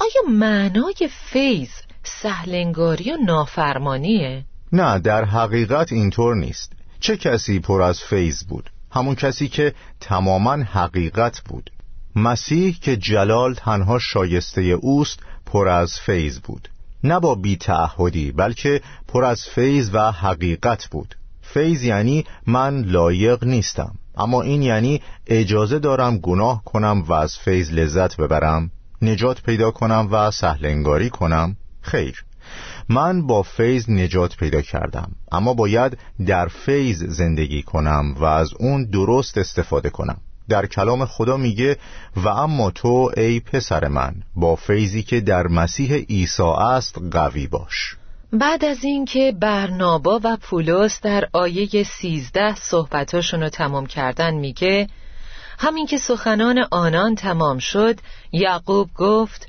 آیا 0.00 0.38
معنای 0.38 1.08
فیض 1.32 1.70
سهلنگاری 2.02 3.12
و 3.12 3.16
نافرمانیه؟ 3.16 4.44
نه 4.72 4.98
در 4.98 5.24
حقیقت 5.24 5.92
اینطور 5.92 6.36
نیست. 6.36 6.72
چه 7.00 7.16
کسی 7.16 7.60
پر 7.60 7.82
از 7.82 8.00
فیض 8.00 8.44
بود؟ 8.44 8.70
همون 8.90 9.14
کسی 9.14 9.48
که 9.48 9.74
تماما 10.00 10.52
حقیقت 10.52 11.40
بود. 11.40 11.70
مسیح 12.16 12.78
که 12.80 12.96
جلال 12.96 13.54
تنها 13.54 13.98
شایسته 13.98 14.62
اوست 14.62 15.20
پر 15.46 15.68
از 15.68 16.00
فیض 16.00 16.38
بود. 16.38 16.68
نه 17.04 17.20
با 17.20 17.34
بی 17.34 17.56
تعهدی 17.56 18.32
بلکه 18.32 18.80
پر 19.08 19.24
از 19.24 19.42
فیض 19.44 19.90
و 19.92 20.12
حقیقت 20.12 20.86
بود. 20.86 21.14
فیض 21.42 21.82
یعنی 21.82 22.24
من 22.46 22.82
لایق 22.82 23.44
نیستم. 23.44 23.94
اما 24.16 24.42
این 24.42 24.62
یعنی 24.62 25.02
اجازه 25.26 25.78
دارم 25.78 26.18
گناه 26.18 26.64
کنم 26.64 27.04
و 27.08 27.12
از 27.12 27.38
فیض 27.38 27.72
لذت 27.72 28.16
ببرم 28.16 28.70
نجات 29.02 29.42
پیدا 29.42 29.70
کنم 29.70 30.08
و 30.10 30.30
سهلنگاری 30.30 31.10
کنم. 31.10 31.56
خیر. 31.80 32.24
من 32.88 33.26
با 33.26 33.42
فیض 33.42 33.90
نجات 33.90 34.36
پیدا 34.36 34.60
کردم 34.60 35.12
اما 35.32 35.54
باید 35.54 35.98
در 36.26 36.48
فیض 36.48 37.04
زندگی 37.04 37.62
کنم 37.62 38.14
و 38.18 38.24
از 38.24 38.54
اون 38.58 38.84
درست 38.84 39.38
استفاده 39.38 39.90
کنم. 39.90 40.16
در 40.52 40.66
کلام 40.66 41.04
خدا 41.06 41.36
میگه 41.36 41.76
و 42.16 42.28
اما 42.28 42.70
تو 42.70 43.10
ای 43.16 43.40
پسر 43.40 43.88
من 43.88 44.14
با 44.36 44.56
فیضی 44.56 45.02
که 45.02 45.20
در 45.20 45.46
مسیح 45.46 45.94
عیسی 45.94 46.42
است 46.42 46.98
قوی 47.12 47.46
باش. 47.46 47.96
بعد 48.32 48.64
از 48.64 48.84
اینکه 48.84 49.32
برنابا 49.40 50.20
و 50.24 50.36
پولس 50.36 51.00
در 51.00 51.28
آیه 51.32 51.82
سیزده 51.82 52.54
صحبتاشون 52.54 53.42
رو 53.42 53.48
تمام 53.48 53.86
کردن 53.86 54.34
میگه 54.34 54.88
همین 55.58 55.86
که 55.86 55.98
سخنان 55.98 56.66
آنان 56.70 57.14
تمام 57.14 57.58
شد 57.58 57.98
یعقوب 58.32 58.90
گفت 58.94 59.48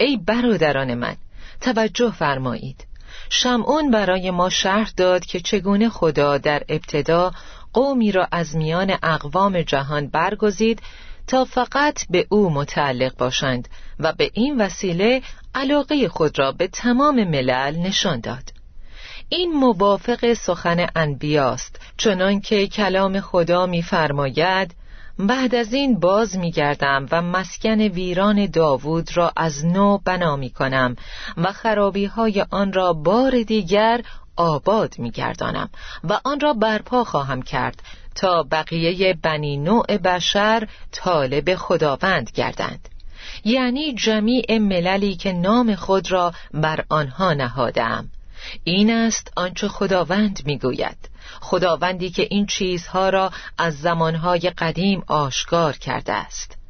ای 0.00 0.16
برادران 0.16 0.94
من 0.94 1.16
توجه 1.60 2.10
فرمایید 2.10 2.86
شمعون 3.30 3.90
برای 3.90 4.30
ما 4.30 4.48
شرح 4.48 4.90
داد 4.96 5.24
که 5.24 5.40
چگونه 5.40 5.88
خدا 5.88 6.38
در 6.38 6.62
ابتدا 6.68 7.32
قومی 7.72 8.12
را 8.12 8.28
از 8.32 8.56
میان 8.56 8.96
اقوام 9.02 9.62
جهان 9.62 10.08
برگزید 10.08 10.82
تا 11.26 11.44
فقط 11.44 12.06
به 12.10 12.26
او 12.30 12.50
متعلق 12.50 13.16
باشند 13.16 13.68
و 13.98 14.12
به 14.12 14.30
این 14.34 14.60
وسیله 14.60 15.22
علاقه 15.54 16.08
خود 16.08 16.38
را 16.38 16.52
به 16.52 16.68
تمام 16.68 17.24
ملل 17.24 17.76
نشان 17.78 18.20
داد. 18.20 18.52
این 19.28 19.52
موافق 19.52 20.32
سخن 20.34 20.86
انبیاست 20.96 21.80
چنانکه 21.96 22.66
کلام 22.66 23.20
خدا 23.20 23.66
می‌فرماید 23.66 24.74
بعد 25.18 25.54
از 25.54 25.72
این 25.72 26.00
باز 26.00 26.38
میگردم 26.38 27.06
و 27.10 27.22
مسکن 27.22 27.80
ویران 27.80 28.46
داوود 28.46 29.16
را 29.16 29.32
از 29.36 29.66
نو 29.66 29.98
بنا 29.98 30.36
می 30.36 30.50
کنم 30.50 30.96
و 31.36 31.52
خرابی 31.52 32.04
های 32.04 32.44
آن 32.50 32.72
را 32.72 32.92
بار 32.92 33.42
دیگر 33.42 34.00
آباد 34.36 34.98
میگردانم 34.98 35.70
و 36.04 36.20
آن 36.24 36.40
را 36.40 36.52
برپا 36.52 37.04
خواهم 37.04 37.42
کرد 37.42 37.82
تا 38.14 38.42
بقیه 38.42 39.14
بنی 39.22 39.56
نوع 39.56 39.96
بشر 39.96 40.68
طالب 40.92 41.54
خداوند 41.54 42.30
گردند. 42.34 42.88
یعنی 43.44 43.94
جمیع 43.94 44.58
مللی 44.58 45.16
که 45.16 45.32
نام 45.32 45.74
خود 45.74 46.12
را 46.12 46.32
بر 46.54 46.84
آنها 46.88 47.32
نهادم 47.32 48.08
این 48.64 48.90
است 48.90 49.32
آنچه 49.36 49.68
خداوند 49.68 50.42
می‌گوید. 50.46 50.96
خداوندی 51.40 52.10
که 52.10 52.26
این 52.30 52.46
چیزها 52.46 53.08
را 53.08 53.30
از 53.58 53.78
زمانهای 53.78 54.50
قدیم 54.50 55.02
آشکار 55.06 55.72
کرده 55.72 56.12
است. 56.12 56.61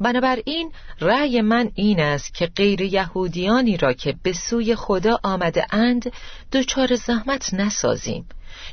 بنابراین 0.00 0.72
رأی 1.00 1.40
من 1.40 1.70
این 1.74 2.00
است 2.00 2.34
که 2.34 2.46
غیر 2.46 2.80
یهودیانی 2.80 3.76
را 3.76 3.92
که 3.92 4.14
به 4.22 4.32
سوی 4.32 4.74
خدا 4.74 5.18
آمده 5.22 5.66
اند 5.70 6.12
دچار 6.52 6.96
زحمت 6.96 7.54
نسازیم 7.54 8.26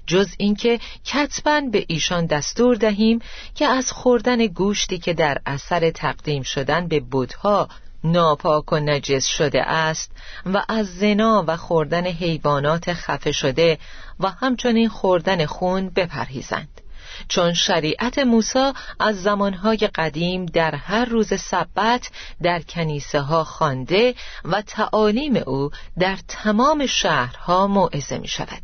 جز 0.08 0.28
اینکه 0.38 0.80
کتبا 1.06 1.62
به 1.72 1.86
ایشان 1.88 2.26
دستور 2.26 2.76
دهیم 2.76 3.20
که 3.56 3.66
از 3.66 3.92
خوردن 3.92 4.48
گوشتی 4.48 4.98
که 4.98 5.14
در 5.14 5.38
اثر 5.46 5.92
تقدیم 5.92 6.44
شدن 6.44 6.88
به 6.88 7.00
بودها 7.00 7.68
ناپاک 8.04 8.74
و 8.74 8.80
نجس 8.80 9.26
شده 9.26 9.62
است 9.64 10.12
و 10.46 10.64
از 10.70 10.98
زنا 10.98 11.44
و 11.48 11.58
خوردن 11.58 12.06
حیوانات 12.06 12.94
خفه 12.94 13.32
شده 13.32 13.78
و 14.20 14.30
همچنین 14.30 14.90
خوردن 14.90 15.46
خون 15.46 15.90
بپرهیزند. 15.90 16.82
چون 17.28 17.54
شریعت 17.54 18.18
موسی 18.18 18.72
از 19.00 19.22
زمانهای 19.24 19.78
قدیم 19.78 20.46
در 20.46 20.76
هر 20.76 21.06
روز 21.06 21.34
سبت 21.34 22.10
در 22.44 22.62
کنیسه 22.62 23.20
ها 23.20 23.44
خوانده 23.44 24.16
و 24.46 24.62
تعالیم 24.62 25.36
او 25.36 25.70
در 26.00 26.18
تمام 26.28 26.86
شهرها 26.86 27.68
موعظه 27.68 28.18
می 28.18 28.28
شود 28.28 28.62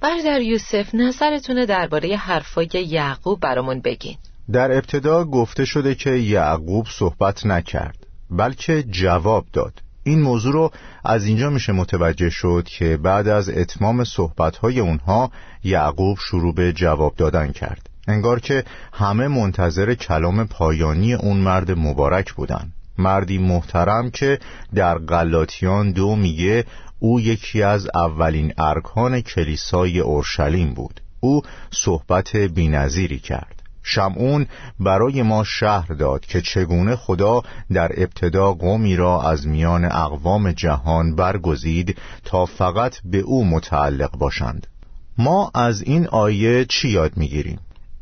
در 0.00 0.40
یوسف 0.40 0.94
نظرتونه 0.94 1.66
درباره 1.66 2.16
حرفای 2.16 2.68
یعقوب 2.74 3.40
برامون 3.40 3.80
بگین. 3.80 4.16
در 4.52 4.72
ابتدا 4.72 5.24
گفته 5.24 5.64
شده 5.64 5.94
که 5.94 6.10
یعقوب 6.10 6.86
صحبت 6.98 7.46
نکرد 7.46 8.06
بلکه 8.30 8.82
جواب 8.82 9.46
داد. 9.52 9.72
این 10.08 10.20
موضوع 10.22 10.52
رو 10.52 10.70
از 11.04 11.24
اینجا 11.24 11.50
میشه 11.50 11.72
متوجه 11.72 12.30
شد 12.30 12.64
که 12.66 12.96
بعد 12.96 13.28
از 13.28 13.48
اتمام 13.48 14.04
صحبتهای 14.04 14.80
اونها 14.80 15.30
یعقوب 15.64 16.18
شروع 16.18 16.54
به 16.54 16.72
جواب 16.72 17.14
دادن 17.16 17.52
کرد. 17.52 17.90
انگار 18.08 18.40
که 18.40 18.64
همه 18.92 19.28
منتظر 19.28 19.94
کلام 19.94 20.46
پایانی 20.46 21.14
اون 21.14 21.36
مرد 21.36 21.78
مبارک 21.78 22.32
بودن. 22.32 22.72
مردی 22.98 23.38
محترم 23.38 24.10
که 24.10 24.38
در 24.74 24.98
غلاطیان 24.98 25.92
دو 25.92 26.16
میگه 26.16 26.64
او 26.98 27.20
یکی 27.20 27.62
از 27.62 27.88
اولین 27.94 28.52
ارکان 28.58 29.20
کلیسای 29.20 30.00
اورشلیم 30.00 30.74
بود. 30.74 31.00
او 31.20 31.42
صحبت 31.70 32.36
بینظیری 32.36 33.18
کرد. 33.18 33.57
شمعون 33.88 34.46
برای 34.80 35.22
ما 35.22 35.44
شهر 35.44 35.92
داد 35.92 36.26
که 36.26 36.40
چگونه 36.40 36.96
خدا 36.96 37.42
در 37.72 37.92
ابتدا 37.96 38.52
قومی 38.52 38.96
را 38.96 39.22
از 39.22 39.46
میان 39.46 39.84
اقوام 39.84 40.52
جهان 40.52 41.14
برگزید 41.14 41.98
تا 42.24 42.46
فقط 42.46 42.96
به 43.04 43.18
او 43.18 43.44
متعلق 43.44 44.10
باشند. 44.18 44.66
ما 45.18 45.50
از 45.54 45.82
این 45.82 46.06
آیه 46.06 46.64
چی 46.64 46.88
یاد 46.88 47.16
می‌گیریم؟ 47.16 47.58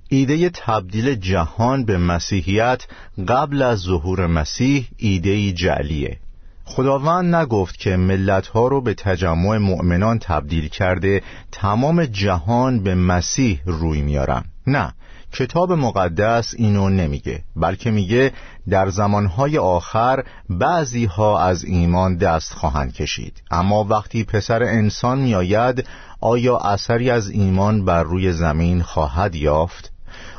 ایده 0.08 0.50
تبدیل 0.50 1.14
جهان 1.14 1.84
به 1.84 1.98
مسیحیت 1.98 2.86
قبل 3.28 3.62
از 3.62 3.78
ظهور 3.78 4.26
مسیح 4.26 4.88
ایده 4.96 5.52
جعلیه. 5.52 6.18
خداوند 6.64 7.34
نگفت 7.34 7.78
که 7.78 7.96
ملتها 7.96 8.68
رو 8.68 8.80
به 8.80 8.94
تجمع 8.94 9.56
مؤمنان 9.58 10.18
تبدیل 10.18 10.68
کرده 10.68 11.22
تمام 11.52 12.04
جهان 12.04 12.82
به 12.82 12.94
مسیح 12.94 13.60
روی 13.66 14.02
میارن. 14.02 14.44
نه 14.66 14.94
کتاب 15.32 15.72
مقدس 15.72 16.54
اینو 16.56 16.88
نمیگه 16.88 17.44
بلکه 17.56 17.90
میگه 17.90 18.32
در 18.68 18.88
زمانهای 18.88 19.58
آخر 19.58 20.24
بعضی 20.50 21.04
ها 21.04 21.40
از 21.40 21.64
ایمان 21.64 22.16
دست 22.16 22.52
خواهند 22.52 22.92
کشید. 22.92 23.42
اما 23.50 23.84
وقتی 23.84 24.24
پسر 24.24 24.62
انسان 24.62 25.18
میآید 25.18 25.86
آیا 26.20 26.56
اثری 26.56 27.10
از 27.10 27.30
ایمان 27.30 27.84
بر 27.84 28.02
روی 28.02 28.32
زمین 28.32 28.82
خواهد 28.82 29.34
یافت؟ 29.34 29.92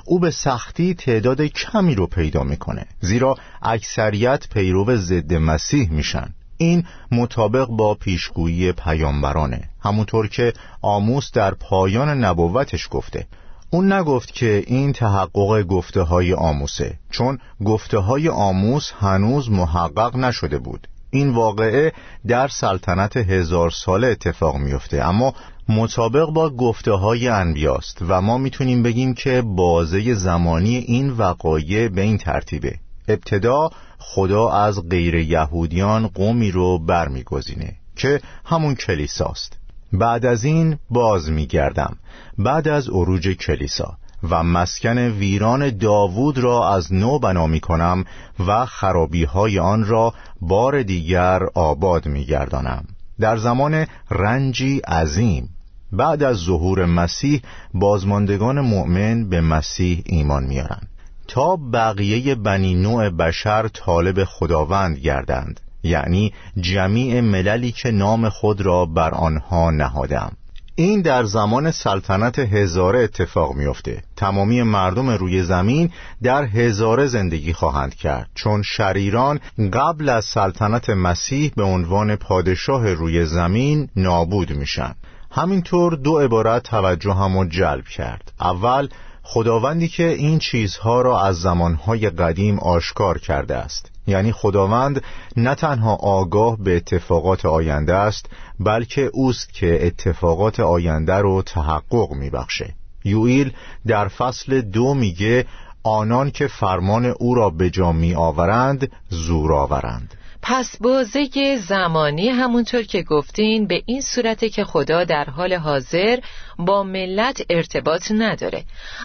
او 0.06 0.20
به 0.20 0.32
سختی 0.32 0.94
تعداد 0.94 1.42
کمی 1.42 1.96
رو 1.96 2.08
پیدا 2.08 2.44
می‌کنه 2.44 2.86
زیرا 3.00 3.36
اکثریت 3.62 4.50
پیرو 4.54 4.96
ضد 4.96 5.34
مسیح 5.34 5.92
میشن. 5.92 6.34
این 6.58 6.86
مطابق 7.12 7.68
با 7.68 7.94
پیشگویی 7.94 8.72
پیامبرانه. 8.72 9.70
همونطور 9.80 10.28
که 10.28 10.54
آموس 10.82 11.32
در 11.32 11.54
پایان 11.54 12.24
نبوتش 12.24 12.88
گفته 12.92 13.28
اون 13.70 13.94
نگفت 13.94 14.34
که 14.34 14.64
این 14.68 14.94
تحقق 14.94 15.64
گفته 15.64 16.02
های 16.02 16.34
آموسه 16.34 17.00
چون 17.10 17.40
گفته 17.66 17.98
های 17.98 18.30
آموس 18.30 18.92
هنوز 19.00 19.52
محقق 19.52 20.16
نشده 20.16 20.58
بود. 20.58 20.88
این 21.10 21.30
واقعه 21.30 21.94
در 22.28 22.48
سلطنت 22.48 23.18
هزار 23.18 23.72
ساله 23.72 24.08
اتفاق 24.08 24.56
میفته 24.56 25.06
اما 25.06 25.34
مطابق 25.70 26.30
با 26.30 26.50
گفته 26.50 26.92
های 26.92 27.28
انبیاست 27.28 27.98
و 28.08 28.22
ما 28.22 28.38
می‌تونیم 28.38 28.84
بگیم 28.84 29.14
که 29.14 29.42
بازه 29.42 30.14
زمانی 30.14 30.76
این 30.76 31.10
وقایع 31.10 31.88
به 31.88 32.02
این 32.02 32.18
ترتیبه. 32.18 32.76
ابتدا 33.08 33.70
خدا 33.98 34.50
از 34.50 34.90
غیر 34.90 35.16
یهودیان 35.16 36.08
قومی 36.08 36.52
رو 36.52 36.80
برمیگزینه 36.80 37.76
که 37.96 38.22
همون 38.46 38.76
کلیساست. 38.76 39.58
بعد 39.94 40.26
از 40.26 40.44
این 40.44 40.78
باز 40.90 41.32
میگردم 41.32 41.98
بعد 42.38 42.68
از 42.68 42.90
عروج 42.90 43.28
کلیسا 43.30 43.98
و 44.30 44.44
مسکن 44.44 44.98
ویران 44.98 45.78
داوود 45.78 46.38
را 46.38 46.74
از 46.76 46.94
نو 46.94 47.20
بنا 47.20 47.48
می 47.48 47.60
کنم 47.60 48.06
و 48.48 48.66
خرابی 48.66 49.24
های 49.24 49.60
آن 49.60 49.86
را 49.86 50.14
بار 50.42 50.84
دیگر 50.84 51.44
آباد 51.54 52.06
می 52.06 52.26
گردانم 52.26 52.86
در 53.20 53.38
زمان 53.38 53.86
رنجی 54.12 54.80
عظیم 54.80 55.50
بعد 55.92 56.24
از 56.24 56.38
ظهور 56.38 56.86
مسیح 56.86 57.42
بازماندگان 57.74 58.62
مؤمن 58.62 59.30
به 59.30 59.42
مسیح 59.42 60.02
ایمان 60.06 60.44
میارند 60.44 60.90
تا 61.28 61.56
بقیه 61.56 62.36
بنی 62.36 62.76
نوع 62.76 63.10
بشر 63.10 63.68
طالب 63.68 64.24
خداوند 64.24 64.98
گردند. 64.98 65.60
یعنی 65.84 66.34
جمیع 66.60 67.22
مللی 67.22 67.72
که 67.72 67.92
نام 67.92 68.30
خود 68.30 68.62
را 68.62 68.86
بر 68.86 69.12
آنها 69.12 69.72
نهادم 69.72 70.32
این 70.80 71.02
در 71.02 71.24
زمان 71.24 71.72
سلطنت 71.72 72.40
هزاره 72.40 73.00
اتفاق 73.00 73.54
میافته. 73.56 74.04
تمامی 74.16 74.64
مردم 74.64 75.10
روی 75.10 75.44
زمین 75.44 75.92
در 76.24 76.44
هزاره 76.44 77.06
زندگی 77.06 77.54
خواهند 77.54 77.96
کرد. 77.96 78.30
چون 78.36 78.62
شریران 78.62 79.40
قبل 79.74 80.10
از 80.10 80.26
سلطنت 80.26 80.90
مسیح 80.90 81.52
به 81.56 81.64
عنوان 81.64 82.16
پادشاه 82.16 82.94
روی 82.94 83.26
زمین 83.26 83.90
نابود 83.96 84.52
میشن. 84.52 84.96
همینطور 85.32 85.96
دو 85.96 86.20
عبارت 86.20 86.64
توجه 86.64 87.14
همو 87.14 87.46
جلب 87.46 87.86
کرد. 87.86 88.32
اول 88.40 88.88
خداوندی 89.24 89.88
که 89.88 90.08
این 90.08 90.40
چیزها 90.40 91.02
را 91.02 91.22
از 91.22 91.36
زمانهای 91.42 92.10
قدیم 92.10 92.60
آشکار 92.60 93.18
کرده 93.18 93.56
است. 93.56 93.97
یعنی 94.08 94.32
خداوند 94.32 95.04
نه 95.38 95.56
تنها 95.56 95.96
آگاه 95.96 96.58
به 96.58 96.76
اتفاقات 96.76 97.46
آینده 97.46 97.94
است 97.94 98.26
بلکه 98.60 99.10
اوست 99.14 99.54
که 99.54 99.88
اتفاقات 99.88 100.60
آینده 100.60 101.16
رو 101.16 101.42
تحقق 101.42 102.12
میبخشه. 102.12 102.74
یوئیل 103.04 103.54
در 103.88 104.08
فصل 104.08 104.62
دو 104.62 104.94
میگه 104.94 105.46
آنان 105.84 106.32
که 106.32 106.48
فرمان 106.48 107.06
او 107.06 107.36
را 107.36 107.50
به 107.50 107.70
جا 107.70 107.92
می 107.92 108.16
آورند 108.16 108.92
زور 109.10 109.54
آورند 109.54 110.14
پس 110.42 110.78
بازه 110.82 111.58
زمانی 111.58 112.30
همونطور 112.30 112.84
که 112.84 113.04
گفتین 113.04 113.68
به 113.68 113.84
این 113.86 114.02
صورته 114.02 114.50
که 114.50 114.64
خدا 114.64 115.04
در 115.04 115.26
حال 115.26 115.54
حاضر 115.54 116.20
با 116.60 116.84
ملت 116.84 117.42
ارتباط 117.50 118.12
نداره. 118.12 118.64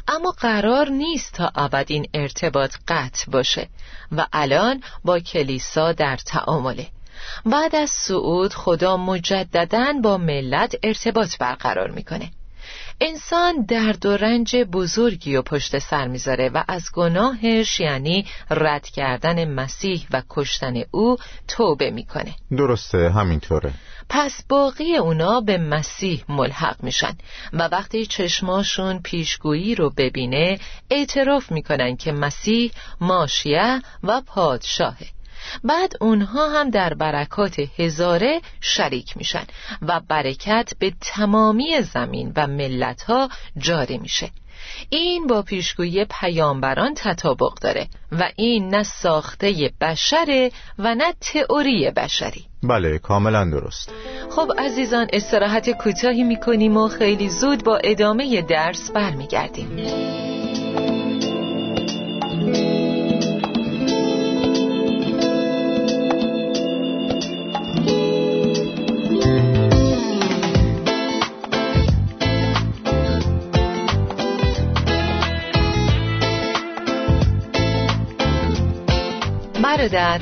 اما 0.08 0.30
قرار 0.30 0.88
نیست 0.88 1.34
تا 1.34 1.52
ابد 1.54 1.86
این 1.88 2.06
ارتباط 2.14 2.74
قطع 2.88 3.30
باشه 3.30 3.68
و 4.12 4.26
الان 4.32 4.82
با 5.04 5.20
کلیسا 5.20 5.92
در 5.92 6.16
تعامله. 6.16 6.86
بعد 7.46 7.76
از 7.76 7.90
صعود 7.90 8.54
خدا 8.54 8.96
مجددا 8.96 9.92
با 10.02 10.18
ملت 10.18 10.74
ارتباط 10.82 11.38
برقرار 11.38 11.90
می‌کنه. 11.90 12.30
انسان 13.04 13.64
درد 13.68 14.06
و 14.06 14.16
رنج 14.16 14.56
بزرگی 14.56 15.36
و 15.36 15.42
پشت 15.42 15.78
سر 15.78 16.08
می‌ذاره 16.08 16.48
و 16.48 16.64
از 16.68 16.84
گناهش 16.94 17.80
یعنی 17.80 18.26
رد 18.50 18.86
کردن 18.86 19.44
مسیح 19.48 20.06
و 20.10 20.22
کشتن 20.28 20.74
او 20.90 21.16
توبه 21.48 21.90
می‌کنه. 21.90 22.34
درسته 22.50 23.10
همینطوره. 23.10 23.72
پس 24.08 24.44
باقی 24.48 24.96
اونا 24.96 25.40
به 25.40 25.58
مسیح 25.58 26.24
ملحق 26.28 26.76
میشن 26.82 27.16
و 27.52 27.68
وقتی 27.72 28.06
چشماشون 28.06 28.98
پیشگویی 29.02 29.74
رو 29.74 29.90
ببینه 29.96 30.58
اعتراف 30.90 31.52
می‌کنن 31.52 31.96
که 31.96 32.12
مسیح 32.12 32.72
ماشیه 33.00 33.82
و 34.02 34.20
پادشاهه. 34.26 35.06
بعد 35.64 35.92
اونها 36.00 36.48
هم 36.48 36.70
در 36.70 36.94
برکات 36.94 37.58
هزاره 37.78 38.40
شریک 38.60 39.16
میشن 39.16 39.44
و 39.82 40.00
برکت 40.08 40.72
به 40.78 40.92
تمامی 41.00 41.82
زمین 41.82 42.32
و 42.36 42.46
ملت 42.46 43.02
ها 43.02 43.28
جاری 43.58 43.98
میشه. 43.98 44.30
این 44.90 45.26
با 45.26 45.42
پیشگویی 45.42 46.04
پیامبران 46.04 46.94
تطابق 46.94 47.54
داره 47.60 47.88
و 48.12 48.30
این 48.36 48.74
نه 48.74 48.82
ساخته 48.82 49.72
بشره 49.80 50.50
و 50.78 50.94
نه 50.94 51.14
تئوری 51.20 51.90
بشری. 51.90 52.44
بله 52.62 52.98
کاملا 52.98 53.44
درست. 53.44 53.90
خب 54.30 54.52
عزیزان 54.58 55.06
استراحت 55.12 55.70
کوتاهی 55.70 56.22
می‌کنیم 56.22 56.76
و 56.76 56.88
خیلی 56.88 57.28
زود 57.28 57.64
با 57.64 57.76
ادامه 57.76 58.42
درس 58.42 58.90
برمیگردیم. 58.90 60.31
برادر 79.92 80.20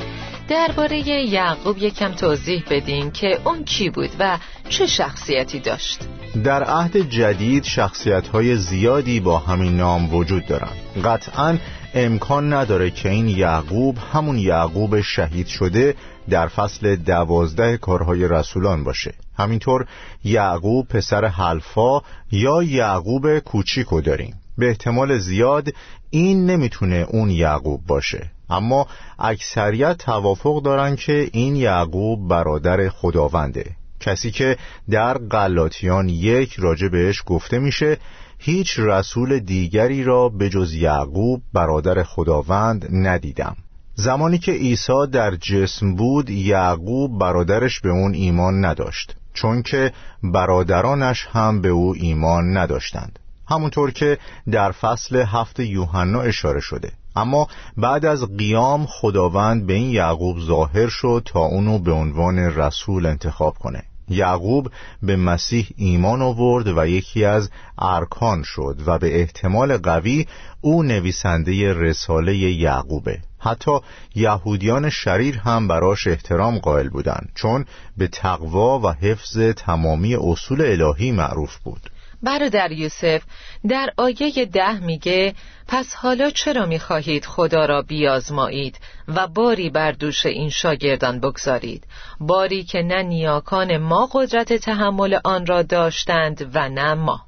درباره 0.49 0.97
یعقوب 1.07 1.77
یکم 1.77 2.11
توضیح 2.11 2.63
بدین 2.71 3.11
که 3.11 3.39
اون 3.45 3.63
کی 3.63 3.89
بود 3.89 4.09
و 4.19 4.37
چه 4.69 4.87
شخصیتی 4.87 5.59
داشت. 5.59 5.99
در 6.43 6.63
عهد 6.63 6.97
جدید 6.97 7.63
شخصیت 7.63 8.27
های 8.27 8.55
زیادی 8.55 9.19
با 9.19 9.37
همین 9.37 9.77
نام 9.77 10.13
وجود 10.15 10.45
دارند. 10.45 10.77
قطعا 11.03 11.57
امکان 11.93 12.53
نداره 12.53 12.91
که 12.91 13.09
این 13.09 13.27
یعقوب 13.27 13.97
همون 14.13 14.37
یعقوب 14.37 15.01
شهید 15.01 15.47
شده 15.47 15.95
در 16.29 16.47
فصل 16.47 16.95
دوازده 16.95 17.77
کارهای 17.77 18.27
رسولان 18.27 18.83
باشه. 18.83 19.13
همینطور 19.37 19.85
یعقوب 20.23 20.87
پسر 20.87 21.25
حلفا 21.25 22.01
یا 22.31 22.63
یعقوب 22.63 23.39
کوچیکو 23.39 24.01
داریم. 24.01 24.35
به 24.57 24.67
احتمال 24.67 25.17
زیاد 25.17 25.69
این 26.09 26.45
نمی‌تونه 26.45 27.05
اون 27.09 27.29
یعقوب 27.29 27.81
باشه. 27.87 28.31
اما 28.51 28.87
اکثریت 29.19 29.97
توافق 29.97 30.63
دارن 30.63 30.95
که 30.95 31.29
این 31.33 31.55
یعقوب 31.55 32.27
برادر 32.27 32.89
خداونده. 32.89 33.65
کسی 33.99 34.31
که 34.31 34.57
در 34.89 35.17
غلاطیان 35.17 36.09
یک 36.09 36.53
راجع 36.53 36.87
بهش 36.87 37.23
گفته 37.25 37.59
میشه 37.59 37.97
هیچ 38.39 38.79
رسول 38.79 39.39
دیگری 39.39 40.03
را 40.03 40.29
به 40.29 40.49
جز 40.49 40.73
یعقوب 40.73 41.41
برادر 41.53 42.03
خداوند 42.03 42.87
ندیدم. 42.91 43.55
زمانی 43.95 44.37
که 44.37 44.51
عیسی 44.51 45.07
در 45.11 45.35
جسم 45.35 45.95
بود 45.95 46.29
یعقوب 46.29 47.19
برادرش 47.19 47.79
به 47.79 47.89
اون 47.89 48.13
ایمان 48.13 48.65
نداشت 48.65 49.15
چون 49.33 49.61
که 49.61 49.93
برادرانش 50.23 51.27
هم 51.31 51.61
به 51.61 51.69
او 51.69 51.93
ایمان 51.97 52.57
نداشتند. 52.57 53.19
همونطور 53.49 53.91
که 53.91 54.17
در 54.51 54.71
فصل 54.71 55.15
هفت 55.27 55.59
یوحنا 55.59 56.21
اشاره 56.21 56.59
شده. 56.59 56.91
اما 57.15 57.47
بعد 57.77 58.05
از 58.05 58.37
قیام 58.37 58.85
خداوند 58.85 59.67
به 59.67 59.73
این 59.73 59.89
یعقوب 59.89 60.39
ظاهر 60.39 60.87
شد 60.87 61.21
تا 61.25 61.39
اونو 61.39 61.79
به 61.79 61.91
عنوان 61.91 62.37
رسول 62.37 63.05
انتخاب 63.05 63.57
کنه. 63.57 63.83
یعقوب 64.09 64.71
به 65.03 65.15
مسیح 65.15 65.67
ایمان 65.75 66.21
آورد 66.21 66.67
و 66.77 66.87
یکی 66.87 67.25
از 67.25 67.49
ارکان 67.79 68.43
شد 68.43 68.79
و 68.85 68.99
به 68.99 69.19
احتمال 69.19 69.77
قوی 69.77 70.25
او 70.61 70.83
نویسنده 70.83 71.73
رساله 71.73 72.35
یعقوبه. 72.35 73.19
حتی 73.39 73.79
یهودیان 74.15 74.89
شریر 74.89 75.37
هم 75.37 75.67
براش 75.67 76.07
احترام 76.07 76.59
قائل 76.59 76.89
بودند 76.89 77.31
چون 77.35 77.65
به 77.97 78.07
تقوا 78.07 78.79
و 78.79 78.91
حفظ 78.91 79.39
تمامی 79.39 80.15
اصول 80.15 80.61
الهی 80.61 81.11
معروف 81.11 81.57
بود. 81.57 81.91
برادر 82.23 82.71
یوسف 82.71 83.21
در 83.69 83.89
آیه 83.97 84.45
ده 84.45 84.79
میگه 84.79 85.35
پس 85.67 85.95
حالا 85.95 86.29
چرا 86.29 86.65
می‌خواهید 86.65 87.25
خدا 87.25 87.65
را 87.65 87.81
بیازمایید 87.81 88.79
و 89.07 89.27
باری 89.27 89.69
بر 89.69 89.91
دوش 89.91 90.25
این 90.25 90.49
شاگردان 90.49 91.19
بگذارید؟ 91.19 91.83
باری 92.19 92.63
که 92.63 92.81
نه 92.81 93.03
نیاکان 93.03 93.77
ما 93.77 94.09
قدرت 94.13 94.53
تحمل 94.53 95.19
آن 95.23 95.45
را 95.45 95.61
داشتند 95.61 96.51
و 96.53 96.69
نه 96.69 96.93
ما. 96.93 97.21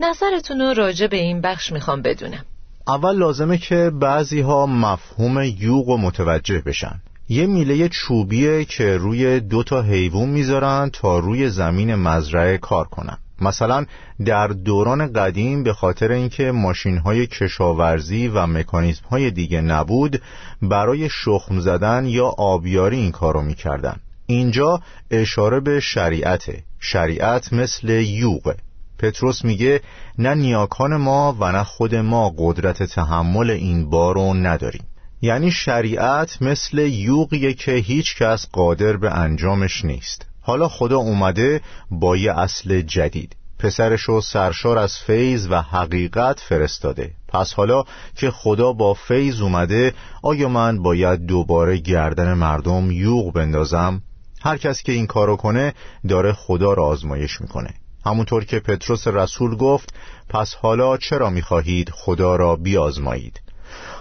نظرتون 0.00 0.74
راجع 0.74 1.06
به 1.06 1.16
این 1.16 1.40
بخش 1.40 1.72
می‌خوام 1.72 2.02
بدونم. 2.02 2.44
اول 2.88 3.16
لازمه 3.16 3.58
که 3.58 3.90
بعضی 4.00 4.40
ها 4.40 4.66
مفهوم 4.66 5.42
یوغ 5.42 5.88
و 5.88 5.96
متوجه 5.96 6.60
بشن. 6.60 7.00
یه 7.28 7.46
میله 7.46 7.88
چوبیه 7.88 8.64
که 8.64 8.96
روی 8.96 9.40
دو 9.40 9.62
تا 9.62 9.82
حیوان 9.82 10.28
می‌ذارن 10.28 10.90
تا 10.92 11.18
روی 11.18 11.48
زمین 11.48 11.94
مزرعه 11.94 12.58
کار 12.58 12.84
کنن. 12.84 13.18
مثلا 13.40 13.86
در 14.26 14.48
دوران 14.48 15.12
قدیم 15.12 15.62
به 15.62 15.72
خاطر 15.72 16.12
اینکه 16.12 16.52
ماشین 16.52 16.98
های 16.98 17.26
کشاورزی 17.26 18.28
و 18.28 18.46
مکانیزم 18.46 19.04
های 19.10 19.30
دیگه 19.30 19.60
نبود 19.60 20.22
برای 20.62 21.08
شخم 21.08 21.60
زدن 21.60 22.06
یا 22.06 22.26
آبیاری 22.26 22.96
این 22.96 23.12
کارو 23.12 23.42
می‌کردن. 23.42 23.96
اینجا 24.26 24.80
اشاره 25.10 25.60
به 25.60 25.80
شریعته. 25.80 26.62
شریعت 26.80 27.52
مثل 27.52 27.88
یوغه 27.88 28.56
پتروس 28.98 29.44
میگه 29.44 29.80
نه 30.18 30.34
نیاکان 30.34 30.96
ما 30.96 31.36
و 31.40 31.52
نه 31.52 31.64
خود 31.64 31.94
ما 31.94 32.34
قدرت 32.38 32.82
تحمل 32.82 33.50
این 33.50 33.90
بارو 33.90 34.34
نداریم. 34.34 34.84
یعنی 35.22 35.50
شریعت 35.50 36.42
مثل 36.42 36.78
یوغیه 36.78 37.54
که 37.54 37.72
هیچ 37.72 38.16
کس 38.16 38.46
قادر 38.52 38.96
به 38.96 39.10
انجامش 39.10 39.84
نیست. 39.84 40.27
حالا 40.48 40.68
خدا 40.68 40.96
اومده 40.96 41.60
با 41.90 42.16
یه 42.16 42.38
اصل 42.38 42.80
جدید. 42.80 43.36
پسرشو 43.58 44.20
سرشار 44.20 44.78
از 44.78 44.98
فیض 44.98 45.46
و 45.50 45.62
حقیقت 45.62 46.40
فرستاده. 46.40 47.10
پس 47.28 47.52
حالا 47.52 47.84
که 48.16 48.30
خدا 48.30 48.72
با 48.72 48.94
فیض 48.94 49.40
اومده 49.40 49.94
آیا 50.22 50.48
من 50.48 50.82
باید 50.82 51.26
دوباره 51.26 51.76
گردن 51.76 52.34
مردم 52.34 52.90
یوغ 52.90 53.32
بندازم؟ 53.32 54.02
هر 54.42 54.58
کس 54.58 54.82
که 54.82 54.92
این 54.92 55.06
کارو 55.06 55.36
کنه 55.36 55.74
داره 56.08 56.32
خدا 56.32 56.72
را 56.72 56.84
آزمایش 56.84 57.40
می‌کنه. 57.40 57.74
همونطور 58.06 58.44
که 58.44 58.60
پتروس 58.60 59.06
رسول 59.06 59.56
گفت 59.56 59.94
پس 60.28 60.54
حالا 60.54 60.96
چرا 60.96 61.30
می‌خواهید 61.30 61.90
خدا 61.90 62.36
را 62.36 62.56
بیازمایید 62.56 63.40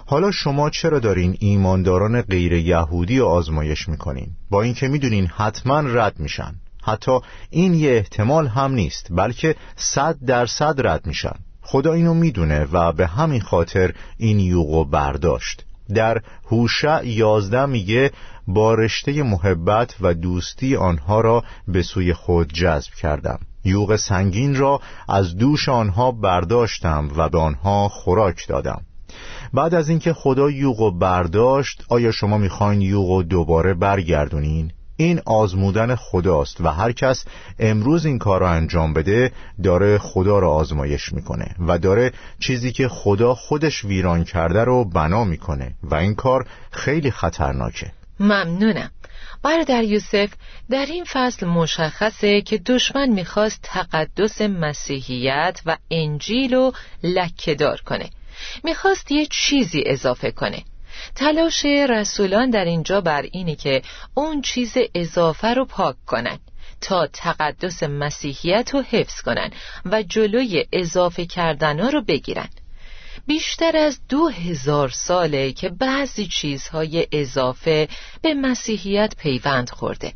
حالا 0.10 0.32
شما 0.32 0.70
چرا 0.70 1.00
دارین 1.00 1.38
ایمانداران 1.40 2.22
غیر 2.22 2.54
یهودی 2.54 3.20
رو 3.20 3.26
آزمایش 3.26 3.90
می‌کنین؟ 3.90 4.28
با 4.50 4.62
اینکه 4.62 4.88
می‌دونین 4.88 5.28
حتما 5.28 5.80
رد 5.80 6.20
میشن. 6.20 6.56
حتی 6.84 7.20
این 7.50 7.74
یه 7.74 7.92
احتمال 7.92 8.48
هم 8.48 8.72
نیست 8.72 9.08
بلکه 9.12 9.56
صد 9.76 10.18
درصد 10.26 10.88
رد 10.88 11.06
میشن. 11.06 11.36
خدا 11.62 11.94
اینو 11.94 12.14
می‌دونه 12.14 12.68
و 12.72 12.92
به 12.92 13.08
همین 13.08 13.42
خاطر 13.42 13.94
این 14.18 14.40
یوغو 14.40 14.86
برداشت. 14.86 15.66
در 15.96 16.22
هوشع 16.52 17.08
یازده 17.08 17.66
میگه 17.66 18.12
با 18.48 18.74
رشته 18.74 19.24
محبت 19.24 19.96
و 20.02 20.14
دوستی 20.14 20.76
آنها 20.76 21.22
را 21.22 21.44
به 21.68 21.82
سوی 21.82 22.14
خود 22.14 22.54
جذب 22.54 22.94
کردم. 22.94 23.40
یوغ 23.64 23.96
سنگین 23.96 24.56
را 24.56 24.82
از 25.10 25.36
دوش 25.38 25.70
آنها 25.70 26.12
برداشتم 26.12 27.10
و 27.16 27.30
به 27.30 27.38
آنها 27.38 27.90
خوراک 27.90 28.48
دادم. 28.48 28.82
بعد 29.54 29.76
از 29.76 29.90
اینکه 29.90 30.14
خدا 30.14 30.50
یوغو 30.50 30.92
برداشت 30.92 31.86
آیا 31.90 32.12
شما 32.12 32.38
می‌خواین 32.38 32.82
یوغو 32.82 33.24
دوباره 33.24 33.74
برگردونین؟ 33.74 34.72
این 34.98 35.22
آزمودن 35.26 35.96
خداست 35.96 36.62
و 36.62 36.68
هر 36.68 36.92
کس 36.92 37.26
امروز 37.60 38.06
این 38.06 38.20
کار 38.20 38.42
را 38.42 38.50
انجام 38.50 38.94
بده 38.94 39.32
داره 39.64 39.98
خدا 39.98 40.40
را 40.40 40.52
آزمایش 40.52 41.14
می‌کنه 41.14 41.56
و 41.68 41.78
داره 41.78 42.12
چیزی 42.40 42.72
که 42.72 42.88
خدا 42.88 43.36
خودش 43.36 43.86
ویران 43.86 44.24
کرده 44.24 44.64
رو 44.64 44.86
بنا 44.86 45.24
می‌کنه 45.24 45.76
و 45.84 45.96
این 45.96 46.16
کار 46.16 46.48
خیلی 46.72 47.12
خطرناکه. 47.12 47.92
ممنونم. 48.20 48.92
برادر 49.44 49.84
یوسف 49.84 50.30
در 50.70 50.86
این 50.86 51.06
فصل 51.08 51.46
مشخصه 51.46 52.42
که 52.42 52.58
دشمن 52.58 53.10
می‌خواست 53.10 53.60
تقدس 53.64 54.42
مسیحیت 54.42 55.62
و 55.66 55.78
انجیل 55.92 56.54
رو 56.54 56.74
لکهدار 57.04 57.82
کنه. 57.86 58.10
می‌خواست 58.64 59.12
یه 59.12 59.26
چیزی 59.26 59.84
اضافه 59.86 60.32
کنه. 60.32 60.64
تلاش 61.16 61.66
رسولان 61.66 62.50
در 62.50 62.66
اینجا 62.66 63.02
بر 63.02 63.22
اینه 63.32 63.56
که 63.56 63.82
اون 64.14 64.42
چیز 64.42 64.74
اضافه 64.96 65.54
رو 65.54 65.66
پاک 65.66 65.96
کنن 66.06 66.40
تا 66.82 67.08
تقدس 67.08 67.84
مسیحیت 67.84 68.70
رو 68.74 68.82
حفظ 68.82 69.22
کنن 69.22 69.52
و 69.86 70.04
جلوی 70.04 70.66
اضافه 70.72 71.26
کردن 71.26 71.80
رو 71.80 72.02
بگیرن. 72.02 72.50
بیشتر 73.28 73.78
از 73.78 74.00
دو 74.10 74.28
هزار 74.28 74.90
ساله 74.90 75.52
که 75.52 75.70
بعضی 75.70 76.28
چیزهای 76.28 77.08
اضافه 77.12 77.88
به 78.22 78.34
مسیحیت 78.34 79.14
پیوند 79.18 79.70
خورده. 79.70 80.14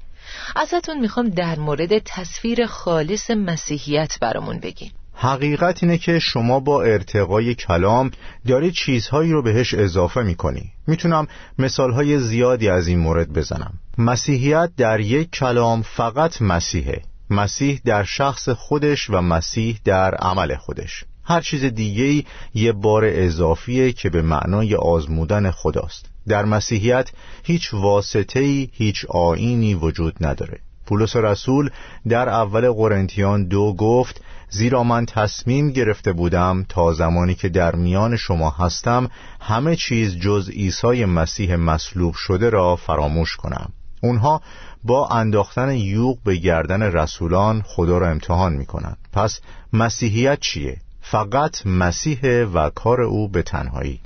ازتون 0.56 1.00
می‌خوام 1.00 1.30
در 1.30 1.60
مورد 1.60 1.98
تصویر 1.98 2.66
خالص 2.66 3.32
مسیحیت 3.32 4.18
برامون 4.22 4.60
بگین. 4.60 4.92
حقیقت 5.24 5.84
اینه 5.84 5.98
که 5.98 6.20
شما 6.20 6.60
با 6.60 6.84
ارتقای 6.84 7.56
کلام 7.56 8.12
داری 8.48 8.72
چیزهایی 8.72 9.32
رو 9.32 9.42
بهش 9.42 9.74
اضافه 9.74 10.22
می‌کنی. 10.22 10.72
می‌تونم 10.88 11.28
مثالهای 11.60 12.20
زیادی 12.20 12.70
از 12.70 12.88
این 12.88 13.00
مورد 13.00 13.34
بزنم. 13.34 13.74
مسیحیت 13.98 14.72
در 14.78 15.00
یک 15.00 15.32
کلام 15.32 15.82
فقط 15.82 16.42
مسیحه. 16.42 17.02
مسیح 17.30 17.82
در 17.86 18.04
شخص 18.04 18.50
خودش 18.50 19.10
و 19.10 19.22
مسیح 19.22 19.80
در 19.86 20.16
عمل 20.16 20.56
خودش. 20.56 21.04
هر 21.24 21.42
چیز 21.42 21.66
دیگه 21.66 22.26
یه 22.54 22.72
بار 22.72 23.04
اضافیه 23.06 23.92
که 23.92 24.10
به 24.10 24.22
معنای 24.22 24.76
آزمودن 24.76 25.52
خداست. 25.52 26.06
در 26.28 26.46
مسیحیت 26.46 27.10
هیچ 27.44 27.74
واسطه‌ای 27.74 28.70
هیچ 28.74 29.06
آینی 29.10 29.74
وجود 29.74 30.14
نداره. 30.22 30.60
پولس 30.92 31.16
رسول 31.16 31.70
در 32.10 32.30
اول 32.30 32.72
قرنتیان 32.72 33.48
دو 33.48 33.74
گفت 33.74 34.22
زیرا 34.50 34.84
من 34.84 35.06
تصمیم 35.06 35.70
گرفته 35.70 36.14
بودم 36.14 36.66
تا 36.70 36.94
زمانی 36.94 37.36
که 37.36 37.50
در 37.50 37.76
میان 37.76 38.16
شما 38.16 38.50
هستم 38.50 39.10
همه 39.42 39.76
چیز 39.76 40.18
جز 40.18 40.50
عیسی 40.50 41.06
مسیح 41.06 41.56
مصلوب 41.56 42.14
شده 42.14 42.50
را 42.50 42.76
فراموش 42.76 43.36
کنم. 43.36 43.70
اونها 44.02 44.42
با 44.84 45.08
انداختن 45.08 45.76
یوق 45.76 46.18
به 46.26 46.36
گردن 46.36 46.84
رسولان 46.84 47.64
خدا 47.66 47.98
را 47.98 48.10
امتحان 48.10 48.54
می 48.54 48.66
کنند 48.66 48.98
پس 49.14 49.40
مسیحیت 49.74 50.40
چیه؟ 50.40 50.78
فقط 51.02 51.66
مسیح 51.66 52.44
و 52.54 52.70
کار 52.70 53.02
او 53.02 53.30
به 53.30 53.42
تنهایی. 53.42 54.00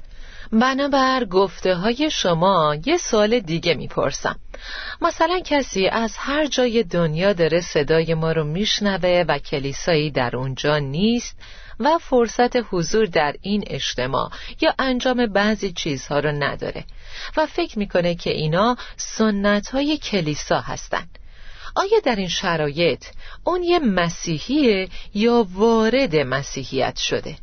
بنابر 0.62 1.26
گفته 1.26 1.76
های 1.76 2.10
شما 2.12 2.76
یه 2.86 2.98
سوال 2.98 3.40
دیگه 3.40 3.74
می‌پرسم 3.74 4.40
مثلا 5.02 5.40
کسی 5.40 5.88
از 5.88 6.16
هر 6.18 6.46
جای 6.46 6.84
دنیا 6.84 7.34
داره 7.34 7.62
صدای 7.62 8.14
ما 8.14 8.32
رو 8.32 8.44
میشنوه 8.44 9.26
و 9.28 9.40
کلیسایی 9.40 10.12
در 10.12 10.36
اونجا 10.36 10.78
نیست 10.78 11.38
و 11.80 11.98
فرصت 11.98 12.74
حضور 12.74 13.06
در 13.06 13.36
این 13.42 13.64
اجتماع 13.68 14.30
یا 14.62 14.74
انجام 14.80 15.26
بعضی 15.26 15.72
چیزها 15.72 16.20
رو 16.20 16.32
نداره 16.32 16.86
و 17.38 17.46
فکر 17.46 17.80
می‌کنه 17.80 18.16
که 18.16 18.30
اینا 18.30 18.78
سنت 18.98 19.68
های 19.70 19.98
کلیسا 19.98 20.60
هستن 20.60 21.08
آیا 21.76 22.00
در 22.04 22.16
این 22.16 22.30
شرایط 22.30 23.06
اون 23.44 23.64
یه 23.64 23.80
مسیحیه 23.80 24.90
یا 25.14 25.48
وارد 25.54 26.16
مسیحیت 26.16 26.98
شده؟ 26.98 27.36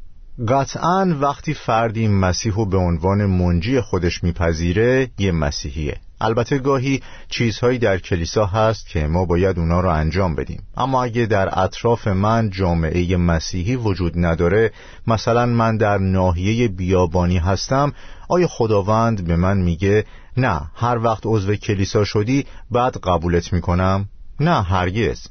قطعا 0.49 1.17
وقتی 1.21 1.55
فردی 1.55 2.09
مسیحو 2.09 2.65
به 2.65 2.77
عنوان 2.77 3.27
منجی 3.27 3.81
خودش 3.81 4.25
میپذیره 4.25 5.11
یه 5.19 5.33
مسیحیه. 5.33 5.97
البته 6.21 6.59
گاهی 6.59 7.03
چیزهایی 7.29 7.79
در 7.79 7.99
کلیسا 7.99 8.47
هست 8.47 8.89
که 8.89 9.07
ما 9.07 9.25
باید 9.25 9.59
اونا 9.59 9.81
رو 9.81 9.89
انجام 9.89 10.35
بدیم. 10.35 10.63
اما 10.77 11.05
اگه 11.05 11.27
در 11.27 11.59
اطراف 11.63 12.09
من 12.09 12.51
جامعه 12.51 13.17
مسیحی 13.17 13.77
وجود 13.77 14.13
نداره 14.17 14.73
مثلا 15.07 15.47
من 15.47 15.77
در 15.77 15.99
ناحیه 15.99 16.69
بیابانی 16.69 17.39
هستم 17.39 17.93
آیا 18.29 18.47
خداوند 18.47 19.27
به 19.27 19.37
من 19.37 19.57
میگه 19.57 20.05
نه 20.37 20.61
هر 20.75 20.99
وقت 20.99 21.23
عضو 21.25 21.57
کلیسا 21.57 22.05
شدی 22.05 22.47
بعد 22.71 22.97
قبولت 22.97 23.53
می‌کنم؟ 23.53 24.09
نه 24.41 24.63
هرگز. 24.63 25.27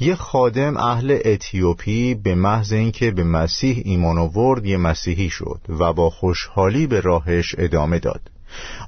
یه 0.00 0.14
خادم 0.14 0.76
اهل 0.76 1.18
اتیوپی 1.24 2.14
به 2.14 2.34
محض 2.34 2.72
اینکه 2.72 3.10
به 3.10 3.24
مسیح 3.24 3.82
ایمان 3.84 4.18
آورد 4.18 4.66
یه 4.66 4.76
مسیحی 4.76 5.30
شد 5.30 5.60
و 5.68 5.92
با 5.92 6.10
خوشحالی 6.10 6.86
به 6.86 7.00
راهش 7.00 7.54
ادامه 7.58 7.98
داد. 7.98 8.20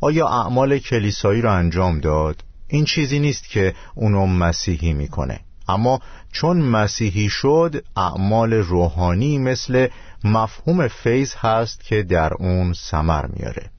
آیا 0.00 0.28
اعمال 0.28 0.78
کلیسایی 0.78 1.40
را 1.40 1.52
انجام 1.54 2.00
داد؟ 2.00 2.44
این 2.68 2.84
چیزی 2.84 3.18
نیست 3.18 3.48
که 3.48 3.74
اونو 3.94 4.26
مسیحی 4.26 4.92
می‌کنه. 4.92 5.40
اما 5.68 6.00
چون 6.32 6.56
مسیحی 6.56 7.28
شد 7.28 7.84
اعمال 7.96 8.52
روحانی 8.52 9.38
مثل 9.38 9.88
مفهوم 10.24 10.88
فیض 10.88 11.34
هست 11.34 11.84
که 11.84 12.02
در 12.02 12.34
اون 12.34 12.72
سمر 12.72 13.26
میاره 13.26 13.70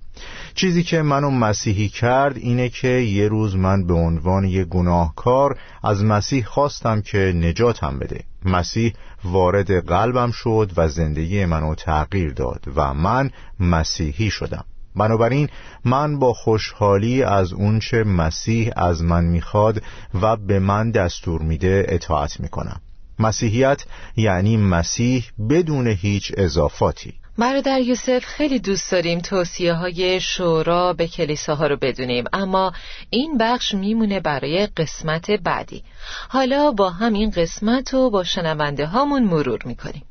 چیزی 0.57 0.83
که 0.83 1.01
منو 1.01 1.29
مسیحی 1.29 1.89
کرد 1.89 2.37
اینه 2.37 2.69
که 2.69 2.87
یه 2.87 3.27
روز 3.27 3.55
من 3.55 3.87
به 3.87 3.93
عنوان 3.93 4.45
یه 4.45 4.63
گناهکار 4.63 5.57
از 5.83 6.03
مسیح 6.03 6.45
خواستم 6.45 7.01
که 7.01 7.17
نجاتم 7.35 7.99
بده. 7.99 8.23
مسیح 8.45 8.93
وارد 9.23 9.87
قلبم 9.87 10.31
شد 10.31 10.71
و 10.77 10.87
زندگی 10.87 11.45
منو 11.45 11.75
تغییر 11.75 12.33
داد 12.33 12.65
و 12.75 12.93
من 12.93 13.31
مسیحی 13.59 14.29
شدم. 14.29 14.65
بنابراین 14.95 15.49
من 15.85 16.19
با 16.19 16.33
خوشحالی 16.33 17.23
از 17.23 17.53
اونچه 17.53 18.03
مسیح 18.03 18.71
از 18.75 19.03
من 19.03 19.25
می‌خواد 19.25 19.83
و 20.21 20.35
به 20.35 20.59
من 20.59 20.91
دستور 20.91 21.41
میده 21.41 21.85
اطاعت 21.89 22.39
می‌کنم. 22.39 22.81
مسیحیت 23.19 23.85
یعنی 24.15 24.57
مسیح 24.57 25.25
بدون 25.49 25.87
هیچ 25.87 26.31
اضافاتی. 26.37 27.13
برادر 27.37 27.81
یوسف 27.81 28.25
خیلی 28.25 28.59
دوست 28.59 28.91
داریم 28.91 29.19
توصیه 29.19 29.73
های 29.73 30.19
شورا 30.21 30.93
به 30.93 31.07
کلیساها 31.07 31.67
رو 31.67 31.77
بدونیم 31.81 32.25
اما 32.33 32.73
این 33.09 33.37
بخش 33.37 33.73
میمونه 33.73 34.19
برای 34.19 34.67
قسمت 34.67 35.31
بعدی. 35.31 35.83
حالا 36.29 36.71
با 36.71 36.89
همین 36.89 37.29
قسمت 37.29 37.93
رو 37.93 38.09
با 38.09 38.23
شنونده 38.23 38.85
هامون 38.85 39.23
مرور 39.23 39.59
می‌کنیم. 39.65 40.03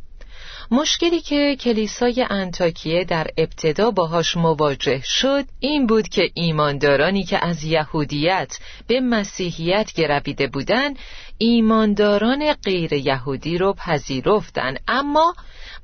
مشکلی 0.71 1.21
که 1.21 1.57
کلیسای 1.61 2.27
انتاکیه 2.31 3.05
در 3.05 3.27
ابتدا 3.39 3.91
باهاش 3.91 4.37
مواجه 4.37 5.03
شد 5.05 5.45
این 5.61 5.87
بود 5.87 6.09
که 6.09 6.31
ایماندارانی 6.35 7.25
که 7.25 7.47
از 7.47 7.65
یهودیت 7.65 8.59
به 8.87 9.01
مسیحیت 9.01 9.93
گرویده 9.93 10.47
بودن 10.47 10.95
ایمانداران 11.39 12.53
غیر 12.53 12.93
یهودی 12.93 13.59
رو 13.59 13.73
پذیرفتن. 13.73 14.75
اما 14.89 15.35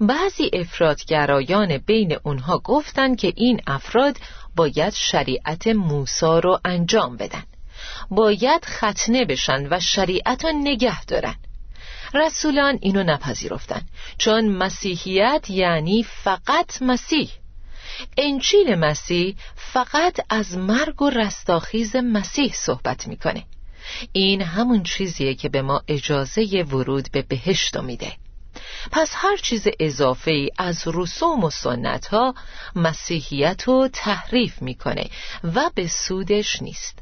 بعضی 0.00 0.50
افرادگرایان 0.52 1.78
بین 1.78 2.16
اونها 2.22 2.58
گفتند 2.58 3.16
که 3.16 3.32
این 3.36 3.60
افراد 3.66 4.16
باید 4.56 4.92
شریعت 4.92 5.66
موسا 5.66 6.38
رو 6.38 6.60
انجام 6.64 7.16
بدن 7.16 7.42
باید 8.10 8.64
ختنه 8.64 9.24
بشن 9.24 9.66
و 9.70 9.80
شریعت 9.80 10.44
رو 10.44 10.52
نگه 10.52 11.04
دارن. 11.04 11.34
رسولان 12.14 12.78
اینو 12.82 13.02
نپذیرفتن 13.02 13.82
چون 14.18 14.48
مسیحیت 14.48 15.50
یعنی 15.50 16.02
فقط 16.02 16.82
مسیح. 16.82 17.30
انجیل 18.16 18.74
مسیح 18.74 19.36
فقط 19.56 20.20
از 20.30 20.58
مرگ 20.58 21.02
و 21.02 21.10
رستاخیز 21.10 21.96
مسیح 21.96 22.52
صحبت 22.54 23.08
می‌کنه. 23.08 23.44
این 24.12 24.42
همون 24.42 24.82
چیزیه 24.82 25.34
که 25.34 25.48
به 25.48 25.62
ما 25.62 25.82
اجازه 25.88 26.42
ورود 26.62 27.08
به 27.12 27.22
بهشت 27.22 27.76
میده. 27.76 28.12
پس 28.90 29.10
هر 29.14 29.36
چیز 29.36 29.66
اضافه 29.80 30.30
ای 30.30 30.50
از 30.58 30.82
رسوم 30.86 31.44
و 31.44 31.50
سنت 31.50 32.06
ها 32.06 32.34
مسیحیت 32.76 33.62
رو 33.62 33.88
تحریف 33.92 34.62
می‌کنه 34.62 35.10
و 35.54 35.70
به 35.74 35.88
سودش 35.88 36.62
نیست. 36.62 36.98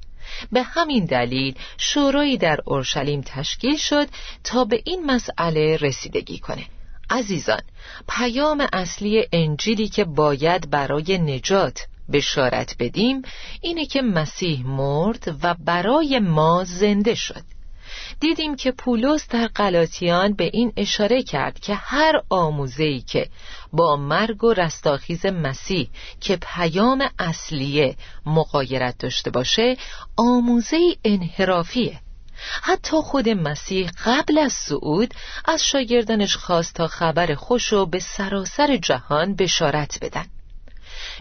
به 0.53 0.63
همین 0.63 1.05
دلیل 1.05 1.55
شورایی 1.79 2.39
در 2.39 2.59
اورشلیم 2.65 3.23
تشکیل 3.27 3.77
شد 3.77 4.09
تا 4.45 4.65
به 4.65 4.83
این 4.85 5.07
مسئله 5.07 5.77
رسیدگی 5.77 6.39
کنه. 6.39 6.65
عزیزان 7.11 7.63
پیام 8.09 8.67
اصلی 8.73 9.27
انجیلی 9.33 9.89
که 9.89 10.05
باید 10.05 10.71
برای 10.71 11.19
نجات 11.19 11.87
بشارت 12.13 12.77
بدیم 12.79 13.23
اینه 13.61 13.87
که 13.87 14.03
مسیح 14.03 14.67
مرد 14.67 15.37
و 15.43 15.55
برای 15.65 16.19
ما 16.19 16.65
زنده 16.65 17.15
شد. 17.15 17.43
دیدیم 18.21 18.57
که 18.57 18.73
پولس 18.73 19.29
در 19.29 19.47
قلاتیان 19.47 20.33
به 20.33 20.51
این 20.53 20.73
اشاره 20.77 21.23
کرد 21.23 21.61
که 21.61 21.75
هر 21.75 22.23
آموزه‌ای 22.31 23.01
که 23.01 23.29
با 23.73 23.97
مرگ 23.97 24.45
و 24.45 24.53
رستاخیز 24.53 25.27
مسیح 25.27 25.91
که 26.21 26.39
پیام 26.43 27.09
اصلیه 27.19 27.97
مقایرت 28.27 28.99
داشته 28.99 29.31
باشه 29.31 29.77
آموزه 30.17 30.79
انحرافیه. 31.05 32.01
حتی 32.63 32.97
خود 32.97 33.29
مسیح 33.29 33.91
قبل 34.05 34.39
از 34.39 34.53
صعود 34.53 35.15
از 35.45 35.65
شاگردانش 35.65 36.37
خواست 36.37 36.75
تا 36.75 36.87
خبر 36.87 37.35
خوشو 37.35 37.87
به 37.87 37.99
سراسر 37.99 38.77
جهان 38.77 39.35
بشارت 39.35 39.99
بدن. 40.03 40.27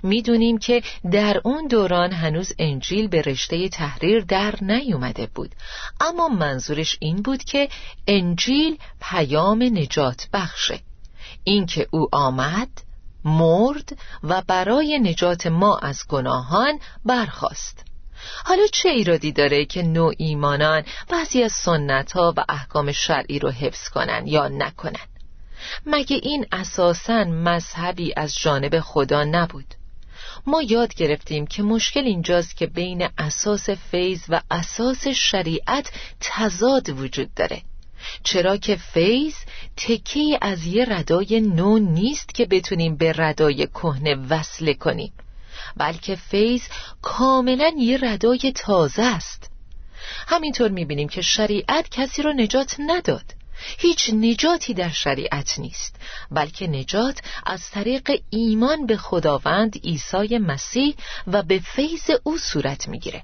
می‌دونیم 0.03 0.57
که 0.57 0.83
در 1.11 1.41
اون 1.43 1.67
دوران 1.67 2.11
هنوز 2.11 2.53
انجیل 2.59 3.07
به 3.07 3.21
رشته 3.21 3.69
تحریر 3.69 4.19
در 4.19 4.55
نیومده 4.61 5.27
بود. 5.35 5.55
اما 6.01 6.27
منظورش 6.27 6.97
این 6.99 7.21
بود 7.21 7.43
که 7.43 7.69
انجیل 8.07 8.77
پیام 9.01 9.63
نجات 9.63 10.27
بخشه. 10.33 10.79
اینکه 11.43 11.87
او 11.91 12.07
آمد 12.11 12.69
مرد 13.25 13.97
و 14.23 14.41
برای 14.47 14.99
نجات 14.99 15.47
ما 15.47 15.77
از 15.77 16.07
گناهان 16.07 16.79
برخواست 17.05 17.85
حالا 18.45 18.67
چه 18.71 18.89
ایرادی 18.89 19.31
داره 19.31 19.65
که 19.65 19.83
نوع 19.83 20.13
ایمانان 20.17 20.83
بعضی 21.09 21.43
از 21.43 21.51
سنت 21.51 22.11
ها 22.11 22.33
و 22.37 22.45
احکام 22.49 22.91
شرعی 22.91 23.39
رو 23.39 23.49
حفظ 23.49 23.89
کنن 23.89 24.27
یا 24.27 24.47
نکنن؟ 24.47 25.07
مگه 25.85 26.19
این 26.23 26.45
اساسا 26.51 27.23
مذهبی 27.23 28.13
از 28.17 28.35
جانب 28.35 28.79
خدا 28.79 29.23
نبود؟ 29.23 29.75
ما 30.49 30.61
یاد 30.61 30.93
گرفتیم 30.93 31.47
که 31.47 31.63
مشکل 31.63 32.03
اینجاست 32.05 32.57
که 32.57 32.67
بین 32.67 33.09
اساس 33.17 33.69
فیض 33.69 34.21
و 34.29 34.41
اساس 34.51 35.07
شریعت 35.07 35.91
تضاد 36.19 36.89
وجود 36.89 37.33
داره. 37.33 37.61
چرا 38.23 38.57
که 38.57 38.75
فیض 38.75 39.35
تکی 39.77 40.37
از 40.41 40.65
یه 40.65 40.85
ردای 40.85 41.41
نو 41.41 41.79
نیست 41.79 42.33
که 42.33 42.45
بتونیم 42.45 42.95
به 42.95 43.13
ردای 43.15 43.67
کهنه 43.67 44.15
وصله 44.15 44.73
کنیم 44.73 45.13
بلکه 45.77 46.15
فیض 46.15 46.61
کاملا 47.01 47.71
یه 47.77 47.97
ردای 48.01 48.53
تازه 48.55 49.03
است. 49.03 49.51
همینطور 50.27 50.71
می‌بینیم 50.71 51.07
که 51.07 51.21
شریعت 51.21 51.89
کسی 51.89 52.21
رو 52.21 52.33
نجات 52.33 52.75
نداد. 52.79 53.38
هیچ 53.77 54.09
نجاتی 54.13 54.73
در 54.73 54.89
شریعت 54.89 55.59
نیست 55.59 55.95
بلکه 56.31 56.67
نجات 56.67 57.21
از 57.45 57.71
طریق 57.71 58.21
ایمان 58.29 58.85
به 58.85 58.97
خداوند 58.97 59.77
عیسی 59.83 60.37
مسیح 60.37 60.95
و 61.27 61.43
به 61.43 61.59
فیض 61.59 62.11
او 62.23 62.37
صورت 62.37 62.87
می‌گیره. 62.87 63.23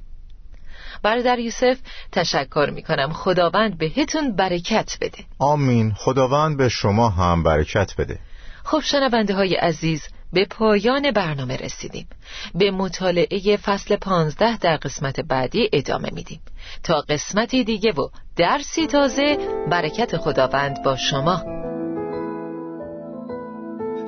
برادر 1.04 1.40
یوسف 1.40 1.78
تشکر 2.12 2.70
می‌کنم. 2.74 3.14
خداوند 3.14 3.78
بهتون 3.78 4.36
برکت 4.36 4.98
بده. 5.02 5.24
آمین. 5.40 5.94
خداوند 5.94 6.58
به 6.58 6.70
شما 6.70 7.10
هم 7.10 7.44
برکت 7.44 7.96
بده. 7.98 8.20
خب 8.64 8.80
شنونده 8.80 9.36
های 9.36 9.56
عزیز 9.56 10.02
به 10.36 10.46
پایان 10.46 11.12
برنامه 11.12 11.58
رسیدیم. 11.58 12.08
به 12.56 12.72
مطالعه 12.72 13.58
فصل 13.58 13.96
پانزده 13.96 14.58
در 14.58 14.78
قسمت 14.78 15.20
بعدی 15.20 15.70
ادامه 15.74 16.10
میدیم. 16.14 16.40
تا 16.84 17.02
قسمتی 17.10 17.64
دیگه 17.64 17.92
و 17.92 18.10
درسی 18.36 18.88
تازه 18.88 19.38
برکت 19.72 20.18
خداوند 20.18 20.84
با 20.84 20.96
شما. 20.96 21.44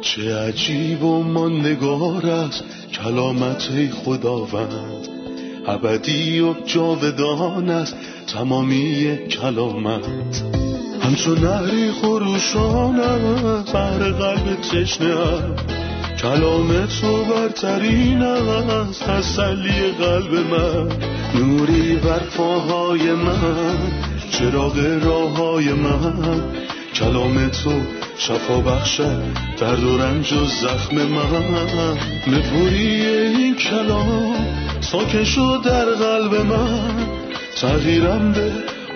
چه 0.01 0.35
عجیب 0.35 1.03
و 1.03 1.23
ماندگار 1.23 2.25
است 2.25 2.63
کلامت 3.03 3.91
خداوند. 4.05 5.07
ابدی 5.67 6.39
و 6.39 6.53
جاودان 6.65 7.69
است 7.69 7.95
تمامی 8.33 9.17
کلامت. 9.27 10.07
همچون 11.01 11.37
نهری 11.37 11.91
خروشان 11.91 12.99
است 12.99 13.73
بر 13.73 14.11
قلب 14.11 14.61
تشنه 14.61 15.76
کلام 16.21 16.85
تو 16.85 17.25
برترین 17.25 18.21
است 18.21 19.03
تسلی 19.03 19.91
قلب 19.99 20.33
من 20.33 20.89
نوری 21.35 21.95
بر 21.95 22.19
پاهای 22.19 23.11
من 23.11 23.77
چراغ 24.31 24.99
راه 25.03 25.37
های 25.37 25.73
من. 25.73 26.41
کلام 26.93 27.47
تو 27.47 27.71
شفا 28.17 28.59
بخشد 28.59 29.23
درد 29.59 29.83
و 29.83 29.97
رنج 29.97 30.33
و 30.33 30.45
زخم 30.45 30.95
من. 30.95 31.97
نپوری 32.27 33.05
این 33.05 33.55
کلام 33.55 34.35
ساکن 34.81 35.23
شد 35.23 35.61
در 35.65 35.85
قلب 35.85 36.35
من. 36.35 37.07
تغییرم 37.55 38.31
به 38.31 38.51